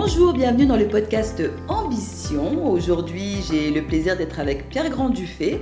Bonjour, 0.00 0.32
bienvenue 0.32 0.64
dans 0.64 0.76
le 0.76 0.86
podcast 0.86 1.42
Ambition. 1.66 2.70
Aujourd'hui, 2.70 3.38
j'ai 3.50 3.72
le 3.72 3.82
plaisir 3.82 4.16
d'être 4.16 4.38
avec 4.38 4.68
Pierre 4.68 4.90
Grand-Dufay, 4.90 5.60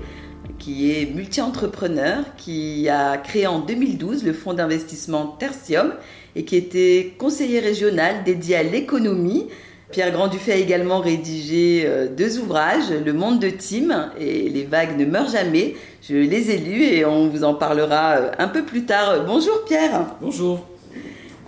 qui 0.59 0.93
est 0.93 1.07
multi-entrepreneur, 1.07 2.23
qui 2.37 2.87
a 2.91 3.17
créé 3.17 3.47
en 3.47 3.61
2012 3.61 4.25
le 4.25 4.35
fonds 4.35 4.53
d'investissement 4.53 5.27
Tertium 5.27 5.95
et 6.37 6.45
qui 6.45 6.55
était 6.57 7.15
conseiller 7.19 7.61
régional 7.61 8.25
dédié 8.25 8.57
à 8.57 8.63
l'économie. 8.63 9.49
Pierre 9.91 10.13
Grand-Dufay 10.13 10.53
a 10.53 10.57
également 10.57 11.01
rédigé 11.01 11.85
euh, 11.87 12.07
deux 12.07 12.39
ouvrages, 12.39 12.91
Le 12.91 13.13
monde 13.15 13.41
de 13.41 13.49
Tim 13.49 14.11
et 14.21 14.51
Les 14.51 14.65
vagues 14.65 14.99
ne 14.99 15.07
meurent 15.07 15.31
jamais. 15.31 15.77
Je 16.03 16.15
les 16.15 16.51
ai 16.51 16.59
lus 16.59 16.83
et 16.83 17.07
on 17.07 17.29
vous 17.29 17.43
en 17.43 17.55
parlera 17.55 18.17
euh, 18.17 18.31
un 18.39 18.49
peu 18.49 18.65
plus 18.65 18.85
tard. 18.85 19.25
Bonjour 19.27 19.65
Pierre. 19.65 20.15
Bonjour. 20.21 20.76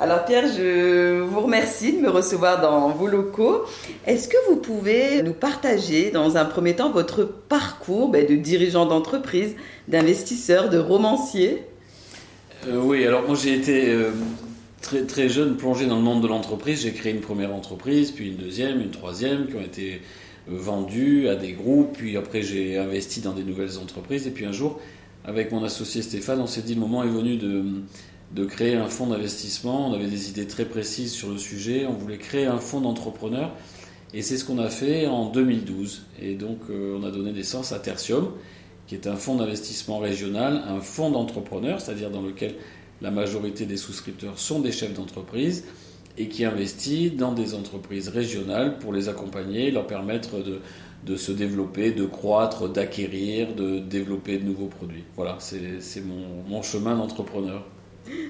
Alors 0.00 0.24
Pierre, 0.24 0.46
je 0.46 1.18
vous 1.22 1.40
remercie 1.40 1.92
de 1.92 1.98
me 1.98 2.08
recevoir 2.08 2.60
dans 2.60 2.90
vos 2.90 3.08
locaux. 3.08 3.64
Est-ce 4.06 4.28
que 4.28 4.36
vous 4.48 4.54
pouvez 4.54 5.24
nous 5.24 5.32
partager 5.32 6.12
dans 6.12 6.36
un 6.36 6.44
premier 6.44 6.76
temps 6.76 6.92
votre 6.92 7.24
parcours 7.24 8.08
ben, 8.08 8.24
de 8.24 8.36
dirigeant 8.36 8.86
d'entreprise, 8.86 9.56
d'investisseur, 9.88 10.68
de 10.68 10.78
romancier? 10.78 11.64
Euh, 12.68 12.80
Oui, 12.80 13.04
alors 13.04 13.26
moi 13.26 13.34
j'ai 13.34 13.54
été 13.54 13.90
euh, 13.90 14.10
très, 14.82 15.02
très 15.02 15.28
jeune 15.28 15.56
plongé 15.56 15.86
dans 15.86 15.96
le 15.96 16.02
monde 16.02 16.22
de 16.22 16.28
l'entreprise. 16.28 16.82
J'ai 16.82 16.92
créé 16.92 17.12
une 17.12 17.20
première 17.20 17.52
entreprise, 17.52 18.12
puis 18.12 18.28
une 18.28 18.36
deuxième, 18.36 18.80
une 18.80 18.92
troisième 18.92 19.48
qui 19.48 19.56
ont 19.56 19.62
été 19.62 20.00
euh, 20.48 20.54
vendues 20.54 21.28
à 21.28 21.34
des 21.34 21.50
groupes. 21.50 21.94
Puis 21.98 22.16
après 22.16 22.42
j'ai 22.42 22.78
investi 22.78 23.20
dans 23.20 23.32
des 23.32 23.42
nouvelles 23.42 23.78
entreprises. 23.78 24.28
Et 24.28 24.30
puis 24.30 24.46
un 24.46 24.52
jour, 24.52 24.78
avec 25.24 25.50
mon 25.50 25.64
associé 25.64 26.02
Stéphane, 26.02 26.40
on 26.40 26.46
s'est 26.46 26.62
dit 26.62 26.74
le 26.74 26.80
moment 26.80 27.02
est 27.02 27.08
venu 27.08 27.36
de 27.36 27.64
de 28.32 28.44
créer 28.44 28.74
un 28.74 28.88
fonds 28.88 29.06
d'investissement. 29.06 29.88
On 29.88 29.94
avait 29.94 30.06
des 30.06 30.28
idées 30.28 30.46
très 30.46 30.64
précises 30.64 31.12
sur 31.12 31.30
le 31.30 31.38
sujet. 31.38 31.86
On 31.86 31.94
voulait 31.94 32.18
créer 32.18 32.46
un 32.46 32.58
fonds 32.58 32.80
d'entrepreneurs. 32.80 33.52
Et 34.14 34.22
c'est 34.22 34.36
ce 34.36 34.44
qu'on 34.44 34.58
a 34.58 34.70
fait 34.70 35.06
en 35.06 35.26
2012. 35.30 36.06
Et 36.20 36.34
donc, 36.34 36.58
euh, 36.70 36.98
on 36.98 37.04
a 37.04 37.10
donné 37.10 37.32
naissance 37.32 37.72
à 37.72 37.78
Tertium, 37.78 38.30
qui 38.86 38.94
est 38.94 39.06
un 39.06 39.16
fonds 39.16 39.36
d'investissement 39.36 39.98
régional, 39.98 40.62
un 40.66 40.80
fonds 40.80 41.10
d'entrepreneurs, 41.10 41.80
c'est-à-dire 41.80 42.10
dans 42.10 42.22
lequel 42.22 42.54
la 43.02 43.10
majorité 43.10 43.66
des 43.66 43.76
souscripteurs 43.76 44.38
sont 44.38 44.60
des 44.60 44.72
chefs 44.72 44.94
d'entreprise 44.94 45.64
et 46.16 46.28
qui 46.28 46.44
investit 46.44 47.10
dans 47.10 47.32
des 47.32 47.54
entreprises 47.54 48.08
régionales 48.08 48.78
pour 48.78 48.92
les 48.92 49.08
accompagner, 49.08 49.70
leur 49.70 49.86
permettre 49.86 50.42
de, 51.04 51.16
se 51.16 51.30
développer, 51.30 51.92
de 51.92 52.06
croître, 52.06 52.68
d'acquérir, 52.68 53.54
de 53.54 53.78
développer 53.78 54.38
de 54.38 54.44
nouveaux 54.44 54.66
produits. 54.66 55.04
Voilà, 55.14 55.36
c'est 55.38 56.02
mon 56.02 56.62
chemin 56.62 56.96
d'entrepreneur. 56.96 57.64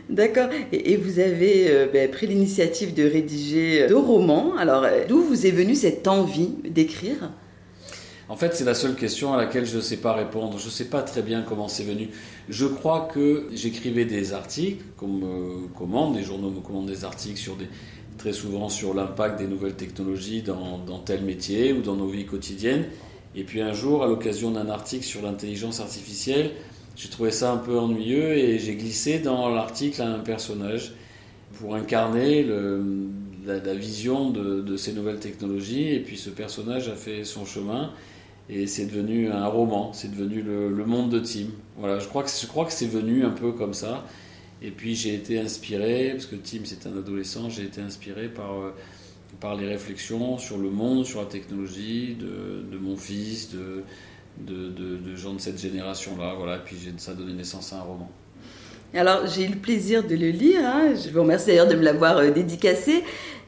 D'accord. 0.09 0.49
Et, 0.73 0.97
vous 0.97 1.19
avez 1.19 1.71
euh, 1.71 1.87
ben, 1.93 2.11
pris 2.11 2.27
l'initiative 2.27 2.95
de 2.95 3.03
rédiger 3.03 3.87
deux 3.89 3.97
romans. 3.97 4.57
Alors, 4.57 4.85
euh, 4.85 5.05
d'où 5.07 5.23
vous 5.23 5.47
est 5.47 5.51
venue 5.51 5.75
cette 5.75 6.09
envie 6.09 6.51
d'écrire? 6.69 7.31
En 8.31 8.37
fait, 8.37 8.55
c'est 8.55 8.65
la 8.65 8.75
seule 8.75 8.95
question 8.95 9.33
à 9.33 9.37
laquelle 9.39 9.65
je 9.65 9.77
ne 9.77 9.83
sais 9.83 9.97
pas 9.99 10.13
répondre. 10.13 10.59
Je 10.59 10.67
ne 10.67 10.71
sais 10.71 10.87
pas 10.87 11.03
très 11.03 11.23
bien 11.23 11.43
comment 11.43 11.69
c'est 11.69 11.85
venu. 11.85 12.09
Je 12.49 12.67
crois 12.67 13.09
que 13.13 13.49
j'écrivais 13.55 14.05
des 14.05 14.33
articles, 14.33 14.85
comme 14.97 15.21
me 15.21 15.69
commande, 15.69 16.15
des 16.15 16.23
journaux 16.23 16.51
me 16.51 16.61
commandent 16.61 16.89
des 16.89 17.05
articles 17.05 17.39
sur 17.39 17.57
des, 17.57 17.67
très 18.19 18.35
souvent 18.35 18.69
sur 18.69 18.93
l'impact 18.93 19.39
des 19.39 19.47
nouvelles 19.47 19.77
technologies 19.77 20.43
dans, 20.43 20.79
dans, 20.79 20.99
tel 20.99 21.23
métier 21.23 21.73
ou 21.73 21.81
dans 21.81 21.95
nos 21.95 22.09
vies 22.09 22.27
quotidiennes. 22.27 22.87
Et 23.35 23.45
puis 23.45 23.63
un 23.63 23.73
jour, 23.73 24.03
à 24.03 24.07
l'occasion 24.07 24.51
d'un 24.51 24.69
article 24.69 25.05
sur 25.05 25.23
l'intelligence 25.23 25.81
artificielle, 25.81 26.51
j'ai 26.99 27.09
trouvé 27.09 27.31
ça 27.31 27.53
un 27.53 27.59
peu 27.59 27.79
ennuyeux 27.79 28.37
et 28.37 28.59
j'ai 28.59 28.75
glissé 28.75 29.21
dans 29.21 29.49
l'article 29.49 30.03
un 30.03 30.19
personnage 30.19 30.95
pour 31.55 31.77
incarner 31.77 32.45
la, 33.47 33.75
vision 33.75 34.31
de, 34.31 34.77
ces 34.77 34.93
nouvelles 34.93 35.21
technologies. 35.21 35.91
Et 35.91 36.01
puis 36.01 36.19
ce 36.19 36.29
personnage 36.29 36.89
a 36.89 36.97
fait 36.97 37.23
son 37.23 37.47
chemin 37.47 37.93
et 38.51 38.67
c'est 38.67 38.87
devenu 38.87 39.31
un 39.31 39.47
roman, 39.47 39.93
c'est 39.93 40.11
devenu 40.11 40.43
le, 40.43 40.85
monde 40.85 41.09
de 41.11 41.21
Tim. 41.21 41.47
Voilà, 41.77 42.01
je 42.01 42.09
crois 42.09 42.25
que, 42.25 42.31
je 42.31 42.47
crois 42.47 42.65
que 42.65 42.73
c'est 42.73 42.89
venu 42.89 43.25
un 43.25 43.31
peu 43.31 43.53
comme 43.53 43.75
ça. 43.75 44.05
Et 44.61 44.73
puis 44.73 44.97
j'ai 44.97 45.15
été 45.15 45.39
inspiré, 45.39 46.11
parce 46.15 46.27
que 46.27 46.35
Tim 46.35 46.63
c'est 46.65 46.85
un 46.89 46.99
adolescent, 46.99 47.49
j'ai 47.49 47.63
été 47.63 47.81
inspiré 47.81 48.27
par, 48.27 48.55
euh, 48.55 48.75
par 49.39 49.55
les 49.55 49.69
réflexions 49.69 50.37
sur 50.37 50.59
le 50.59 50.69
monde, 50.69 51.07
sur 51.07 51.21
la 51.21 51.27
technologie 51.27 52.17
de, 52.19 52.65
de 52.69 52.77
mon 52.77 52.97
fils, 52.97 53.51
de, 53.53 53.85
de, 54.41 55.17
gens 55.17 55.35
de 55.35 55.41
cette 55.41 55.61
génération-là. 55.61 56.35
Voilà, 56.37 56.59
puis 56.59 56.77
ça 56.97 57.13
a 57.13 57.15
donné 57.15 57.33
naissance 57.33 57.73
à 57.73 57.77
un 57.77 57.83
roman. 57.83 58.11
Alors, 58.95 59.27
j'ai 59.27 59.45
eu 59.45 59.49
le 59.49 59.59
plaisir 59.59 60.07
de 60.07 60.15
le 60.15 60.31
lire. 60.31 60.61
Hein. 60.65 60.95
Je 60.95 61.11
vous 61.11 61.21
remercie 61.21 61.49
d'ailleurs 61.49 61.69
de 61.69 61.75
me 61.75 61.83
l'avoir 61.83 62.19
euh, 62.19 62.31
dédicacé. 62.31 63.05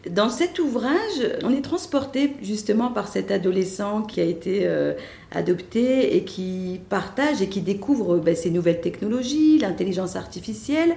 Dans 0.09 0.31
cet 0.31 0.59
ouvrage, 0.59 0.95
on 1.43 1.51
est 1.51 1.63
transporté 1.63 2.35
justement 2.43 2.91
par 2.91 3.09
cet 3.09 3.31
adolescent 3.31 4.03
qui 4.03 4.21
a 4.21 4.25
été 4.25 4.67
euh, 4.67 4.95
adopté 5.31 6.17
et 6.17 6.25
qui 6.25 6.81
partage 6.89 7.43
et 7.43 7.49
qui 7.49 7.61
découvre 7.61 8.19
ben, 8.19 8.35
ces 8.35 8.51
nouvelles 8.51 8.81
technologies, 8.81 9.59
l'intelligence 9.59 10.17
artificielle. 10.17 10.95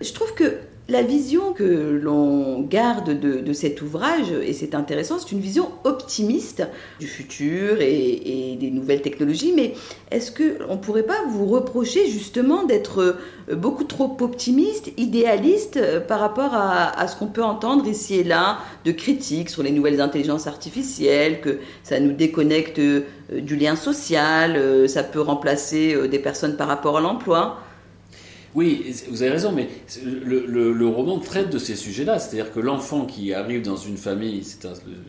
Je 0.00 0.12
trouve 0.12 0.34
que 0.34 0.58
la 0.88 1.02
vision 1.02 1.54
que 1.54 1.98
l'on 2.02 2.60
garde 2.60 3.18
de, 3.18 3.52
cet 3.52 3.80
ouvrage, 3.80 4.30
et 4.30 4.52
c'est 4.52 4.74
intéressant, 4.74 5.18
c'est 5.18 5.32
une 5.32 5.40
vision 5.40 5.68
optimiste 5.84 6.62
du 7.00 7.06
futur 7.06 7.80
et, 7.80 8.56
des 8.60 8.70
nouvelles 8.70 9.02
technologies, 9.02 9.52
mais 9.54 9.74
est-ce 10.10 10.30
qu'on 10.30 10.74
ne 10.74 10.80
pourrait 10.80 11.04
pas 11.04 11.24
vous 11.28 11.46
reprocher 11.46 12.08
justement 12.08 12.64
d'être 12.64 13.16
beaucoup 13.52 13.84
trop 13.84 14.16
optimiste, 14.20 14.90
idéaliste 14.96 15.80
par 16.06 16.20
rapport 16.20 16.54
à, 16.54 17.08
ce 17.08 17.16
qu'on 17.16 17.26
peut 17.26 17.42
entendre 17.42 17.86
ici 17.88 18.16
et 18.16 18.24
là 18.24 18.58
de 18.84 18.92
critiques 18.92 19.50
sur 19.50 19.62
les 19.62 19.70
nouvelles 19.70 20.00
intelligences 20.00 20.46
artificielles, 20.46 21.40
que 21.40 21.58
ça 21.82 21.98
nous 21.98 22.12
déconnecte 22.12 22.78
euh, 22.78 23.04
du 23.32 23.56
lien 23.56 23.76
social, 23.76 24.56
euh, 24.56 24.86
ça 24.86 25.02
peut 25.02 25.20
remplacer 25.20 25.94
euh, 25.94 26.08
des 26.08 26.18
personnes 26.18 26.56
par 26.56 26.68
rapport 26.68 26.98
à 26.98 27.00
l'emploi? 27.00 27.58
Oui, 28.54 28.94
vous 29.10 29.22
avez 29.22 29.32
raison, 29.32 29.50
mais 29.50 29.68
le, 30.04 30.86
roman 30.86 31.18
traite 31.18 31.50
de 31.50 31.58
ces 31.58 31.74
sujets-là. 31.74 32.18
C'est-à-dire 32.20 32.52
que 32.52 32.60
l'enfant 32.60 33.04
qui 33.04 33.34
arrive 33.34 33.62
dans 33.62 33.76
une 33.76 33.96
famille, 33.96 34.42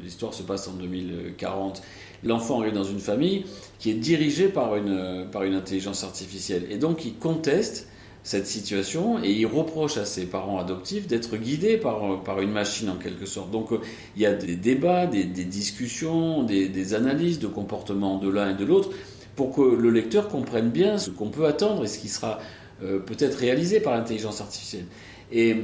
l'histoire 0.04 0.34
se 0.34 0.42
passe 0.42 0.68
en 0.68 0.74
2040, 0.74 1.84
l'enfant 2.24 2.62
arrive 2.62 2.74
dans 2.74 2.84
une 2.84 3.00
famille 3.00 3.46
qui 3.78 3.92
est 3.92 3.96
dirigée 3.96 4.48
par 4.48 4.76
une, 4.76 5.28
intelligence 5.54 6.04
artificielle. 6.04 6.66
Et 6.72 6.78
donc 6.78 7.06
il 7.06 7.16
conteste 7.16 7.88
cette 8.24 8.48
situation 8.48 9.24
et 9.24 9.32
il 9.32 9.46
reproche 9.46 9.98
à 9.98 10.06
ses 10.06 10.26
parents 10.26 10.58
adoptifs 10.58 11.06
d'être 11.06 11.38
guidés 11.38 11.78
par, 11.78 12.24
par 12.24 12.42
une 12.42 12.52
machine 12.52 12.90
en 12.90 12.96
quelque 12.96 13.28
sorte. 13.28 13.52
Donc 13.52 13.70
il 14.16 14.24
y 14.24 14.26
a 14.26 14.34
des 14.34 14.56
débats, 14.56 15.06
des, 15.06 15.26
discussions, 15.26 16.42
des, 16.42 16.68
des 16.68 16.96
analyses 16.96 17.38
de 17.38 17.46
comportement 17.46 18.18
de 18.18 18.28
l'un 18.28 18.50
et 18.50 18.56
de 18.56 18.66
l'autre 18.66 18.90
pour 19.36 19.54
que 19.54 19.62
le 19.62 19.92
lecteur 19.92 20.30
comprenne 20.30 20.70
bien 20.70 20.98
ce 20.98 21.12
qu'on 21.12 21.30
peut 21.30 21.46
attendre 21.46 21.84
et 21.84 21.88
ce 21.88 22.00
qui 22.00 22.08
sera 22.08 22.40
euh, 22.84 23.00
peut-être 23.00 23.36
réalisé 23.36 23.80
par 23.80 23.94
l'intelligence 23.94 24.42
artificielle. 24.42 24.86
Et 25.32 25.56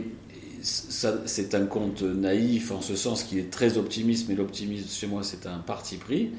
c'est 0.64 1.56
un 1.56 1.66
conte 1.66 2.04
naïf 2.04 2.72
en 2.72 2.82
ce 2.82 2.96
sens 2.96 3.24
qu'il 3.24 3.40
est 3.40 3.50
très 3.50 3.78
optimiste, 3.78 4.28
mais 4.30 4.36
l'optimisme 4.36 4.88
chez 4.90 5.08
moi 5.08 5.24
c'est 5.24 5.48
un 5.48 5.58
parti 5.58 5.98
pris. 5.98 6.32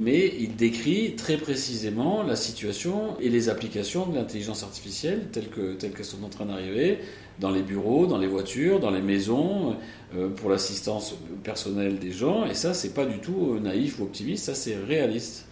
Mais 0.00 0.32
il 0.38 0.54
décrit 0.54 1.16
très 1.16 1.36
précisément 1.36 2.22
la 2.22 2.36
situation 2.36 3.16
et 3.20 3.28
les 3.28 3.48
applications 3.48 4.06
de 4.06 4.14
l'intelligence 4.14 4.62
artificielle 4.62 5.26
telles 5.32 5.48
qu'elles 5.48 6.04
sont 6.04 6.22
en 6.22 6.28
train 6.28 6.46
d'arriver 6.46 6.98
dans 7.40 7.50
les 7.50 7.62
bureaux, 7.62 8.06
dans 8.06 8.18
les 8.18 8.26
voitures, 8.28 8.80
dans 8.80 8.90
les 8.90 9.00
maisons, 9.00 9.76
euh, 10.14 10.28
pour 10.28 10.50
l'assistance 10.50 11.14
personnelle 11.42 11.98
des 11.98 12.12
gens. 12.12 12.46
Et 12.46 12.54
ça, 12.54 12.74
c'est 12.74 12.94
pas 12.94 13.06
du 13.06 13.18
tout 13.18 13.54
euh, 13.54 13.60
naïf 13.60 13.98
ou 13.98 14.04
optimiste, 14.04 14.44
ça 14.44 14.54
c'est 14.54 14.76
réaliste. 14.76 15.46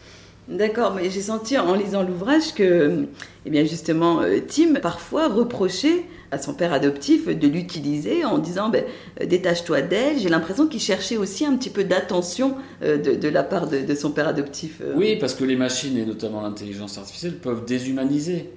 D'accord, 0.48 0.94
mais 0.94 1.10
j'ai 1.10 1.22
senti 1.22 1.58
en 1.58 1.74
lisant 1.74 2.04
l'ouvrage 2.04 2.54
que, 2.54 3.06
eh 3.44 3.50
bien 3.50 3.64
justement, 3.64 4.20
euh, 4.20 4.38
Tim 4.46 4.74
parfois 4.80 5.26
reprochait 5.26 6.04
à 6.30 6.38
son 6.38 6.54
père 6.54 6.72
adoptif 6.72 7.26
de 7.26 7.48
l'utiliser 7.48 8.24
en 8.24 8.38
disant 8.38 8.68
ben, 8.68 8.84
euh, 9.20 9.26
détache-toi 9.26 9.82
d'elle. 9.82 10.20
J'ai 10.20 10.28
l'impression 10.28 10.68
qu'il 10.68 10.80
cherchait 10.80 11.16
aussi 11.16 11.44
un 11.44 11.56
petit 11.56 11.70
peu 11.70 11.82
d'attention 11.82 12.54
euh, 12.82 12.96
de, 12.96 13.28
la 13.28 13.42
part 13.42 13.68
de, 13.68 13.92
son 13.96 14.12
père 14.12 14.28
adoptif. 14.28 14.80
Oui, 14.94 15.16
parce 15.16 15.34
que 15.34 15.42
les 15.42 15.56
machines 15.56 15.98
et 15.98 16.06
notamment 16.06 16.42
l'intelligence 16.42 16.96
artificielle 16.96 17.38
peuvent 17.38 17.64
déshumaniser. 17.64 18.50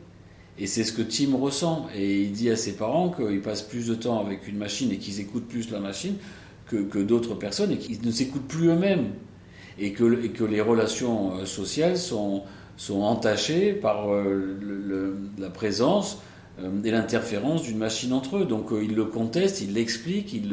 Et 0.59 0.67
c'est 0.67 0.83
ce 0.83 0.93
que 0.93 1.01
Tim 1.01 1.35
ressent. 1.37 1.87
Et 1.95 2.21
il 2.21 2.33
dit 2.33 2.51
à 2.51 2.55
ses 2.55 2.73
parents 2.73 3.09
qu'ils 3.09 3.41
passent 3.41 3.63
plus 3.63 3.87
de 3.87 3.95
temps 3.95 4.23
avec 4.23 4.47
une 4.47 4.57
machine 4.57 4.91
et 4.91 4.97
qu'ils 4.97 5.21
écoutent 5.21 5.47
plus 5.47 5.71
la 5.71 5.79
machine 5.79 6.15
que, 6.67 6.77
que 6.77 6.99
d'autres 6.99 7.33
personnes 7.33 7.71
et 7.71 7.77
qu'ils 7.77 8.05
ne 8.05 8.11
s'écoutent 8.11 8.47
plus 8.47 8.67
eux-mêmes 8.67 9.07
et 9.79 9.93
que, 9.93 10.43
les 10.43 10.61
relations 10.61 11.37
euh, 11.37 11.45
sociales 11.45 11.97
sont, 11.97 12.43
entachées 12.89 13.73
par 13.73 14.13
euh, 14.13 15.15
la 15.37 15.49
présence 15.49 16.19
euh, 16.61 16.69
et 16.83 16.91
l'interférence 16.91 17.63
d'une 17.63 17.77
machine 17.77 18.13
entre 18.13 18.37
eux. 18.37 18.45
Donc 18.45 18.69
il 18.71 18.95
le 18.95 19.05
conteste, 19.05 19.61
il 19.61 19.73
l'explique, 19.73 20.33
il 20.33 20.49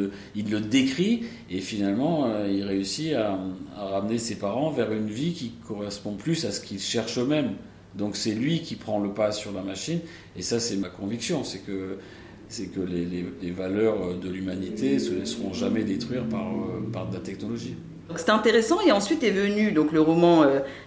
le, 0.51 0.61
décrit, 0.61 1.25
et 1.51 1.61
finalement 1.61 2.29
il 2.47 2.65
réussit 2.65 3.15
à, 3.15 3.39
ramener 3.77 4.19
ses 4.19 4.37
parents 4.37 4.71
vers 4.71 4.93
une 4.93 5.09
vie 5.09 5.33
qui 5.33 5.53
correspond 5.67 6.15
plus 6.15 6.45
à 6.45 6.53
ce 6.53 6.61
qu'ils 6.61 6.81
cherchent 6.81 7.19
eux-mêmes. 7.19 7.53
Donc 7.95 8.17
c'est 8.17 8.35
lui 8.35 8.61
qui 8.61 8.77
prend 8.77 9.01
le 9.01 9.11
pas 9.11 9.33
sur 9.33 9.53
la 9.53 9.63
machine, 9.63 10.01
et 10.37 10.43
ça 10.43 10.61
c'est 10.61 10.77
ma 10.77 10.89
conviction, 10.89 11.45
c'est 11.45 11.61
que 11.61 12.81
les, 12.81 13.51
valeurs 13.51 14.19
de 14.19 14.29
l'humanité 14.29 14.99
se 14.99 15.15
laisseront 15.15 15.55
jamais 15.55 15.83
détruire 15.83 16.27
par 16.29 17.09
de 17.09 17.15
la 17.15 17.21
technologie. 17.21 17.77
C'est 18.15 18.31
intéressant 18.31 18.81
et 18.87 18.93
ensuite 18.93 19.25
est 19.25 19.31
venu 19.31 19.73
donc 19.73 19.91
le 19.91 20.01
roman 20.01 20.45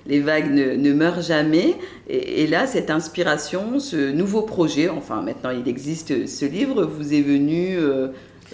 Les 0.08 0.22
vagues 0.22 0.52
ne, 0.52 0.94
meurent 0.94 1.22
jamais 1.22 1.76
et, 2.08 2.48
là 2.48 2.66
cette 2.66 2.90
inspiration, 2.90 3.80
ce 3.80 4.12
nouveau 4.12 4.44
projet, 4.44 4.88
enfin 4.90 5.22
maintenant 5.22 5.52
il 5.52 5.68
existe 5.68 6.28
ce 6.28 6.46
livre, 6.46 6.86
vous 6.86 7.14
est 7.14 7.22
venu 7.22 7.78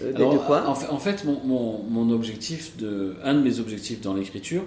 de 0.01 0.37
quoi? 0.45 0.67
en 0.67 0.99
fait, 0.99 1.25
mon, 1.25 1.83
mon, 1.87 2.09
objectif, 2.11 2.75
de, 2.77 3.15
un 3.23 3.33
de 3.35 3.39
mes 3.39 3.59
objectifs 3.59 4.01
dans 4.01 4.13
l'écriture, 4.13 4.63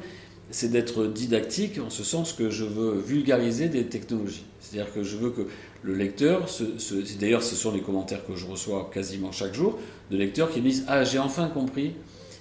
c'est 0.51 0.71
d'être 0.71 1.07
didactique 1.07 1.79
en 1.79 1.91
ce 1.91 2.03
sens 2.03 2.33
que 2.33 2.51
je 2.51 2.65
veux 2.65 2.99
vulgariser 2.99 3.69
des 3.69 3.85
technologies. 3.85 4.45
C'est-à-dire 4.61 4.93
que 4.93 5.03
je 5.03 5.17
veux 5.17 5.31
que 5.31 5.43
le 5.83 5.95
lecteur, 5.95 6.47
d'ailleurs 7.21 7.43
ce 7.43 7.55
sont 7.55 7.73
les 7.73 7.81
commentaires 7.81 8.27
que 8.27 8.35
je 8.35 8.47
reçois 8.47 8.91
quasiment 8.93 9.33
chaque 9.33 9.55
jour, 9.55 9.79
de 10.11 10.17
lecteurs 10.17 10.51
qui 10.51 10.61
me 10.61 10.69
disent 10.69 10.85
Ah, 10.89 11.05
j'ai 11.05 11.19
enfin 11.19 11.49
compris 11.49 11.93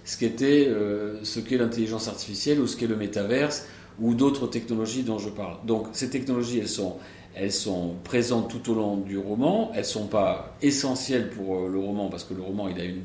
ce 0.08 0.18
qu'était, 0.18 0.68
euh, 0.70 1.22
ce 1.24 1.42
qu'est 1.42 1.58
l'intelligence 1.58 2.08
artificielle 2.08 2.62
ou 2.62 2.68
ce 2.68 2.78
qu'est 2.78 2.88
le 2.88 2.96
métaverse 2.96 3.66
ou 4.00 4.14
d'autres 4.14 4.48
technologies 4.48 5.04
dont 5.04 5.20
je 5.20 5.28
parle. 5.28 5.58
Donc 5.66 5.88
ces 5.92 6.10
technologies, 6.10 6.60
elles 6.60 6.70
sont, 6.70 6.96
elles 7.36 7.52
sont 7.52 7.96
présentes 8.06 8.50
tout 8.50 8.72
au 8.72 8.76
long 8.76 8.96
du 8.96 9.18
roman, 9.18 9.70
elles 9.74 9.82
ne 9.82 9.86
sont 9.86 10.08
pas 10.08 10.56
essentielles 10.62 11.30
pour 11.30 11.58
euh, 11.58 11.70
le 11.70 11.78
roman 11.78 12.08
parce 12.08 12.24
que 12.24 12.34
le 12.34 12.42
roman 12.42 12.70
il 12.70 12.80
a 12.80 12.86
une, 12.86 13.02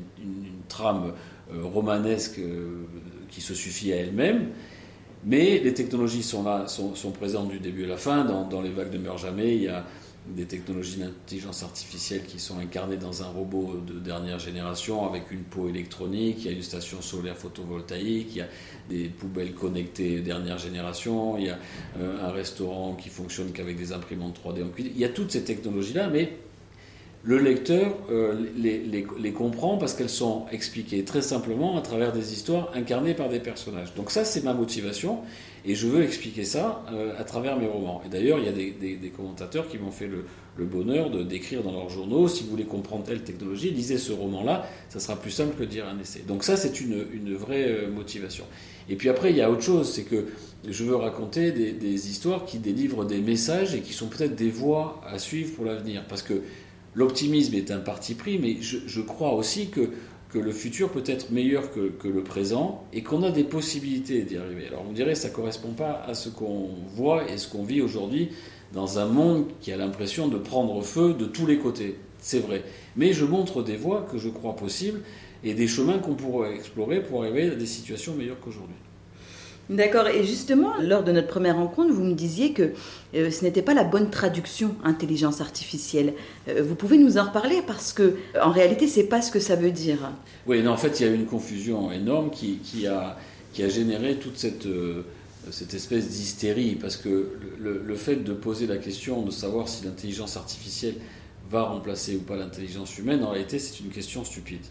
trame 0.69 1.11
euh, 1.53 1.65
romanesque 1.65 2.39
qui 3.29 3.41
se 3.41 3.53
suffit 3.53 3.91
à 3.91 3.97
elle-même. 3.97 4.47
Mais 5.25 5.59
les 5.59 5.73
technologies 5.73 6.23
sont 6.23 6.43
là, 6.43 6.67
sont, 6.67 7.11
présentes 7.11 7.49
du 7.49 7.59
début 7.59 7.83
à 7.83 7.87
la 7.87 7.97
fin. 7.97 8.23
Dans, 8.23 8.61
les 8.61 8.69
vagues 8.69 8.93
ne 8.93 8.97
meurent 8.97 9.17
jamais, 9.17 9.55
il 9.55 9.63
y 9.63 9.67
a 9.67 9.85
des 10.27 10.45
technologies 10.45 10.97
d'intelligence 10.97 11.63
artificielle 11.63 12.23
qui 12.25 12.39
sont 12.39 12.57
incarnées 12.59 12.97
dans 12.97 13.23
un 13.23 13.27
robot 13.27 13.81
de 13.85 13.99
dernière 13.99 14.39
génération 14.39 15.07
avec 15.07 15.31
une 15.31 15.43
peau 15.43 15.67
électronique, 15.67 16.37
il 16.39 16.45
y 16.45 16.49
a 16.49 16.51
une 16.51 16.63
station 16.63 17.01
solaire 17.01 17.37
photovoltaïque, 17.37 18.29
il 18.31 18.37
y 18.37 18.41
a 18.41 18.47
des 18.89 19.09
poubelles 19.09 19.53
connectées 19.53 20.21
dernière 20.21 20.57
génération, 20.57 21.37
il 21.37 21.45
y 21.45 21.49
a 21.49 21.59
euh, 21.99 22.25
un 22.25 22.31
restaurant 22.31 22.93
qui 22.95 23.09
fonctionne 23.09 23.51
qu'avec 23.51 23.77
des 23.77 23.91
imprimantes 23.91 24.39
3D 24.43 24.63
en 24.63 24.69
cuisine. 24.69 24.93
Il 24.95 25.01
y 25.01 25.05
a 25.05 25.09
toutes 25.09 25.31
ces 25.31 25.43
technologies-là, 25.43 26.07
mais 26.07 26.37
le 27.23 27.39
lecteur 27.39 27.95
euh, 28.11 28.35
les, 28.57 29.31
comprend 29.31 29.77
parce 29.77 29.93
qu'elles 29.93 30.09
sont 30.09 30.45
expliquées 30.51 31.05
très 31.05 31.21
simplement 31.21 31.77
à 31.77 31.81
travers 31.81 32.11
des 32.11 32.33
histoires 32.33 32.69
incarnées 32.75 33.13
par 33.13 33.29
des 33.29 33.39
personnages. 33.39 33.93
Donc 33.95 34.11
ça, 34.11 34.25
c'est 34.25 34.43
ma 34.43 34.53
motivation 34.53 35.19
et 35.65 35.73
je 35.73 35.87
veux 35.87 36.03
expliquer 36.03 36.43
ça 36.43 36.83
euh, 36.91 37.13
à 37.17 37.23
travers 37.23 37.57
mes 37.57 37.67
romans. 37.67 38.01
Et 38.05 38.09
d'ailleurs, 38.09 38.39
il 38.39 38.45
y 38.45 38.49
a 38.49 38.51
des, 38.51 39.09
commentateurs 39.15 39.69
qui 39.69 39.77
m'ont 39.77 39.91
fait 39.91 40.07
le, 40.07 40.25
bonheur 40.65 41.09
de 41.09 41.23
d'écrire 41.23 41.63
dans 41.63 41.71
leurs 41.71 41.89
journaux, 41.89 42.27
si 42.27 42.43
vous 42.43 42.49
voulez 42.49 42.65
comprendre 42.65 43.05
telle 43.05 43.23
technologie, 43.23 43.71
lisez 43.71 43.97
ce 43.97 44.11
roman-là, 44.11 44.67
ça 44.89 44.99
sera 44.99 45.15
plus 45.15 45.31
simple 45.31 45.55
que 45.55 45.63
de 45.63 45.69
dire 45.69 45.87
un 45.87 45.99
essai. 45.99 46.23
Donc 46.27 46.43
ça, 46.43 46.57
c'est 46.57 46.81
une, 46.81 47.35
vraie 47.35 47.69
euh, 47.69 47.89
motivation. 47.89 48.43
Et 48.89 48.97
puis 48.97 49.07
après, 49.07 49.29
il 49.29 49.37
y 49.37 49.41
a 49.41 49.49
autre 49.49 49.63
chose, 49.63 49.89
c'est 49.89 50.03
que 50.03 50.25
je 50.67 50.83
veux 50.83 50.95
raconter 50.97 51.53
des, 51.53 51.71
des 51.71 52.09
histoires 52.09 52.43
qui 52.43 52.57
délivrent 52.59 53.05
des 53.05 53.19
messages 53.19 53.73
et 53.75 53.79
qui 53.79 53.93
sont 53.93 54.07
peut-être 54.07 54.35
des 54.35 54.49
voies 54.49 55.01
à 55.07 55.19
suivre 55.19 55.55
pour 55.55 55.63
l'avenir. 55.63 56.03
Parce 56.07 56.21
que 56.21 56.41
L'optimisme 56.95 57.55
est 57.55 57.71
un 57.71 57.79
parti 57.79 58.13
pris, 58.13 58.37
mais 58.37 58.57
je, 58.61 59.01
crois 59.01 59.33
aussi 59.33 59.69
que, 59.69 59.89
le 60.35 60.51
futur 60.51 60.89
peut 60.89 61.03
être 61.05 61.31
meilleur 61.31 61.71
que, 61.71 62.07
le 62.07 62.23
présent 62.23 62.83
et 62.91 63.03
qu'on 63.03 63.23
a 63.23 63.31
des 63.31 63.43
possibilités 63.43 64.23
d'y 64.23 64.37
arriver. 64.37 64.67
Alors 64.67 64.83
dirait 64.85 65.13
que 65.13 65.19
ça 65.19 65.29
ne 65.29 65.33
correspond 65.33 65.73
pas 65.73 66.03
à 66.07 66.13
ce 66.13 66.29
qu'on 66.29 66.69
voit 66.95 67.29
et 67.29 67.37
ce 67.37 67.47
qu'on 67.47 67.63
vit 67.63 67.81
aujourd'hui 67.81 68.29
dans 68.73 68.97
un 68.97 69.05
monde 69.05 69.45
qui 69.61 69.71
a 69.71 69.77
l'impression 69.77 70.27
de 70.27 70.37
prendre 70.37 70.81
feu 70.81 71.13
de 71.13 71.25
tous 71.25 71.45
les 71.45 71.59
côtés. 71.59 71.97
C'est 72.19 72.39
vrai. 72.39 72.63
Mais 72.95 73.13
je 73.13 73.25
montre 73.25 73.61
des 73.61 73.75
voies 73.75 74.07
que 74.11 74.17
je 74.17 74.29
crois 74.29 74.55
possibles 74.55 75.01
et 75.43 75.53
des 75.53 75.67
chemins 75.67 75.99
qu'on 75.99 76.15
pourrait 76.15 76.55
explorer 76.55 77.03
pour 77.03 77.23
arriver 77.23 77.49
à 77.49 77.55
des 77.55 77.65
situations 77.65 78.15
meilleures 78.15 78.39
qu'aujourd'hui. 78.39 78.77
D'accord. 79.69 80.07
Et 80.07 80.25
justement, 80.25 80.73
lors 80.81 81.03
de 81.03 81.11
notre 81.11 81.27
première 81.27 81.55
rencontre, 81.55 81.93
vous 81.93 82.03
me 82.03 82.13
disiez 82.13 82.51
que 82.51 82.73
euh, 83.15 83.31
ce 83.31 83.43
n'était 83.43 83.61
pas 83.61 83.73
la 83.73 83.85
bonne 83.85 84.09
traduction 84.09 84.75
intelligence 84.83 85.39
artificielle. 85.39 86.13
Euh, 86.49 86.61
vous 86.61 86.75
pouvez 86.75 86.97
nous 86.97 87.17
en 87.17 87.23
reparler 87.23 87.61
parce 87.65 87.93
que, 87.93 88.15
en 88.41 88.51
réalité, 88.51 88.87
c'est 88.87 89.05
pas 89.05 89.21
ce 89.21 89.31
que 89.31 89.39
ça 89.39 89.55
veut 89.55 89.71
dire. 89.71 90.11
Oui, 90.47 90.61
non, 90.61 90.71
en 90.71 90.77
fait, 90.77 90.99
il 90.99 91.07
y 91.07 91.09
a 91.09 91.13
une 91.13 91.25
confusion 91.25 91.91
énorme 91.91 92.29
qui, 92.29 92.57
qui, 92.57 92.87
a, 92.87 93.17
qui 93.53 93.63
a 93.63 93.69
généré 93.69 94.15
toute 94.17 94.37
cette, 94.37 94.65
euh, 94.65 95.03
cette 95.49 95.73
espèce 95.73 96.09
d'hystérie 96.09 96.75
parce 96.75 96.97
que 96.97 97.29
le, 97.57 97.81
le, 97.85 97.95
fait 97.95 98.17
de 98.17 98.33
poser 98.33 98.67
la 98.67 98.77
question 98.77 99.21
de 99.21 99.31
savoir 99.31 99.69
si 99.69 99.85
l'intelligence 99.85 100.35
artificielle 100.35 100.95
va 101.49 101.63
remplacer 101.63 102.17
ou 102.17 102.21
pas 102.21 102.35
l'intelligence 102.35 102.97
humaine, 102.97 103.23
en 103.23 103.29
réalité, 103.29 103.59
c'est 103.59 103.79
une 103.79 103.91
question 103.91 104.25
stupide. 104.25 104.65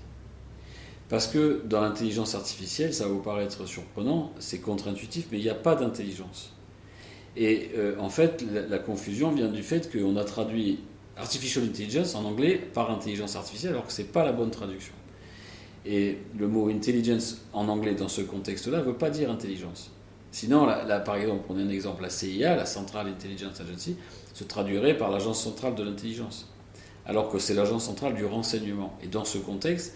Parce 1.13 1.27
que 1.27 1.61
dans 1.67 1.83
l'intelligence 1.83 2.35
artificielle, 2.35 2.95
ça 2.95 3.05
va 3.05 3.11
vous 3.11 3.21
paraître 3.21 3.67
surprenant, 3.67 4.33
c'est 4.39 4.61
contre-intuitif, 4.61 5.27
mais 5.31 5.37
il 5.37 5.43
n'y 5.43 5.51
a 5.51 5.55
pas 5.55 5.75
d'intelligence. 5.75 6.55
Et 7.37 7.69
euh, 7.77 7.97
en 7.99 8.09
fait, 8.09 8.43
la, 8.51 8.79
confusion 8.79 9.31
vient 9.31 9.49
du 9.49 9.63
fait 9.63 9.93
qu'on 9.93 10.17
a 10.17 10.25
traduit 10.25 10.81
artificial 11.19 11.67
intelligence 11.67 12.15
en 12.15 12.25
anglais 12.25 12.59
par 12.73 12.91
intelligence 12.91 13.37
artificielle, 13.37 13.73
alors 13.73 13.87
que 13.89 13.93
ce 13.93 14.01
n'est 14.01 14.09
pas 14.09 14.25
la 14.25 14.33
bonne 14.33 14.51
traduction. 14.51 14.95
Et 15.85 16.17
le 16.39 16.49
mot 16.49 16.71
intelligence 16.71 17.43
en 17.53 17.69
anglais 17.69 17.95
dans 17.95 18.09
ce 18.09 18.23
contexte-là 18.23 18.79
ne 18.79 18.85
veut 18.85 18.97
pas 18.97 19.11
dire 19.11 19.31
intelligence. 19.31 19.91
Sinon, 20.31 20.65
là, 20.65 20.99
par 21.01 21.17
exemple, 21.17 21.45
on 21.51 21.59
a 21.59 21.61
un 21.61 21.69
exemple, 21.69 22.01
la 22.01 22.09
CIA, 22.09 22.57
la 22.57 22.65
Central 22.65 23.09
Intelligence 23.09 23.61
Agency, 23.61 23.97
se 24.33 24.45
traduirait 24.45 24.97
par 24.97 25.11
l'agence 25.11 25.43
centrale 25.43 25.75
de 25.75 25.83
l'intelligence, 25.83 26.49
alors 27.05 27.29
que 27.29 27.39
c'est 27.39 27.53
l'agence 27.53 27.85
centrale 27.85 28.15
du 28.15 28.25
renseignement. 28.25 28.97
Et 29.03 29.09
dans 29.09 29.27
ce 29.27 29.37
contexte, 29.37 29.95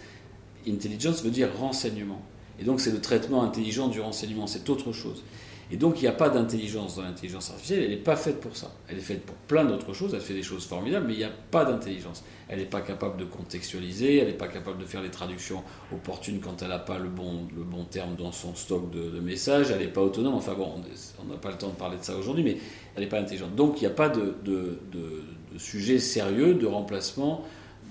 intelligence 0.68 1.22
veut 1.22 1.30
dire 1.30 1.48
renseignement. 1.58 2.22
Et 2.60 2.64
donc 2.64 2.80
c'est 2.80 2.92
le 2.92 3.00
traitement 3.00 3.42
intelligent 3.42 3.88
du 3.88 4.00
renseignement, 4.00 4.46
c'est 4.46 4.68
autre 4.70 4.92
chose. 4.92 5.22
Et 5.70 5.76
donc 5.76 5.96
il 5.98 6.02
n'y 6.02 6.08
a 6.08 6.12
pas 6.12 6.28
d'intelligence 6.28 6.94
dans 6.94 7.02
l'intelligence 7.02 7.50
artificielle, 7.50 7.82
elle 7.82 7.90
n'est 7.90 7.96
pas 7.96 8.14
faite 8.14 8.40
pour 8.40 8.56
ça. 8.56 8.70
Elle 8.88 8.98
est 8.98 9.02
faite 9.02 9.26
pour 9.26 9.34
plein 9.34 9.64
d'autres 9.64 9.92
choses, 9.92 10.14
elle 10.14 10.20
fait 10.20 10.34
des 10.34 10.44
choses 10.44 10.64
formidables, 10.64 11.06
mais 11.08 11.14
il 11.14 11.18
n'y 11.18 11.24
a 11.24 11.32
pas 11.50 11.64
d'intelligence. 11.64 12.22
Elle 12.48 12.60
n'est 12.60 12.66
pas 12.66 12.80
capable 12.80 13.16
de 13.16 13.24
contextualiser, 13.24 14.18
elle 14.18 14.28
n'est 14.28 14.34
pas 14.34 14.46
capable 14.46 14.78
de 14.78 14.84
faire 14.84 15.02
les 15.02 15.10
traductions 15.10 15.64
opportunes 15.92 16.38
quand 16.38 16.62
elle 16.62 16.68
n'a 16.68 16.78
pas 16.78 16.98
le 16.98 17.08
bon, 17.08 17.48
le 17.56 17.64
bon 17.64 17.82
terme 17.84 18.14
dans 18.14 18.30
son 18.30 18.54
stock 18.54 18.90
de, 18.92 19.18
messages, 19.18 19.72
elle 19.72 19.80
n'est 19.80 19.88
pas 19.88 20.02
autonome, 20.02 20.34
enfin 20.34 20.54
bon, 20.54 20.72
on 21.20 21.32
n'a 21.32 21.38
pas 21.38 21.50
le 21.50 21.58
temps 21.58 21.70
de 21.70 21.74
parler 21.74 21.98
de 21.98 22.04
ça 22.04 22.16
aujourd'hui, 22.16 22.44
mais 22.44 22.58
elle 22.94 23.02
n'est 23.02 23.08
pas 23.08 23.18
intelligente. 23.18 23.56
Donc 23.56 23.78
il 23.78 23.80
n'y 23.80 23.90
a 23.90 23.94
pas 23.94 24.08
de, 24.08 24.36
de, 24.44 24.78
de 24.92 25.58
sujet 25.58 25.98
sérieux 25.98 26.54
de 26.54 26.66
remplacement 26.66 27.44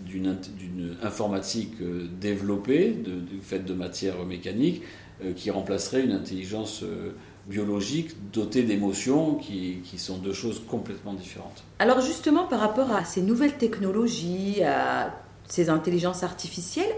d'une 0.03 0.95
informatique 1.03 1.73
euh, 1.81 2.07
développée, 2.19 2.91
de, 2.91 3.21
faite 3.41 3.65
de 3.65 3.73
matière 3.73 4.23
mécanique, 4.25 4.81
euh, 5.23 5.33
qui 5.33 5.51
remplacerait 5.51 6.03
une 6.03 6.11
intelligence 6.11 6.83
euh, 6.83 7.11
biologique 7.47 8.11
dotée 8.33 8.63
d'émotions 8.63 9.35
qui, 9.35 9.79
qui, 9.83 9.97
sont 9.97 10.17
deux 10.17 10.33
choses 10.33 10.61
complètement 10.67 11.13
différentes. 11.13 11.63
Alors 11.79 12.01
justement, 12.01 12.45
par 12.45 12.59
rapport 12.59 12.91
à 12.91 13.05
ces 13.05 13.21
nouvelles 13.21 13.57
technologies, 13.57 14.63
à 14.63 15.15
ces 15.47 15.69
intelligences 15.69 16.23
artificielles, 16.23 16.91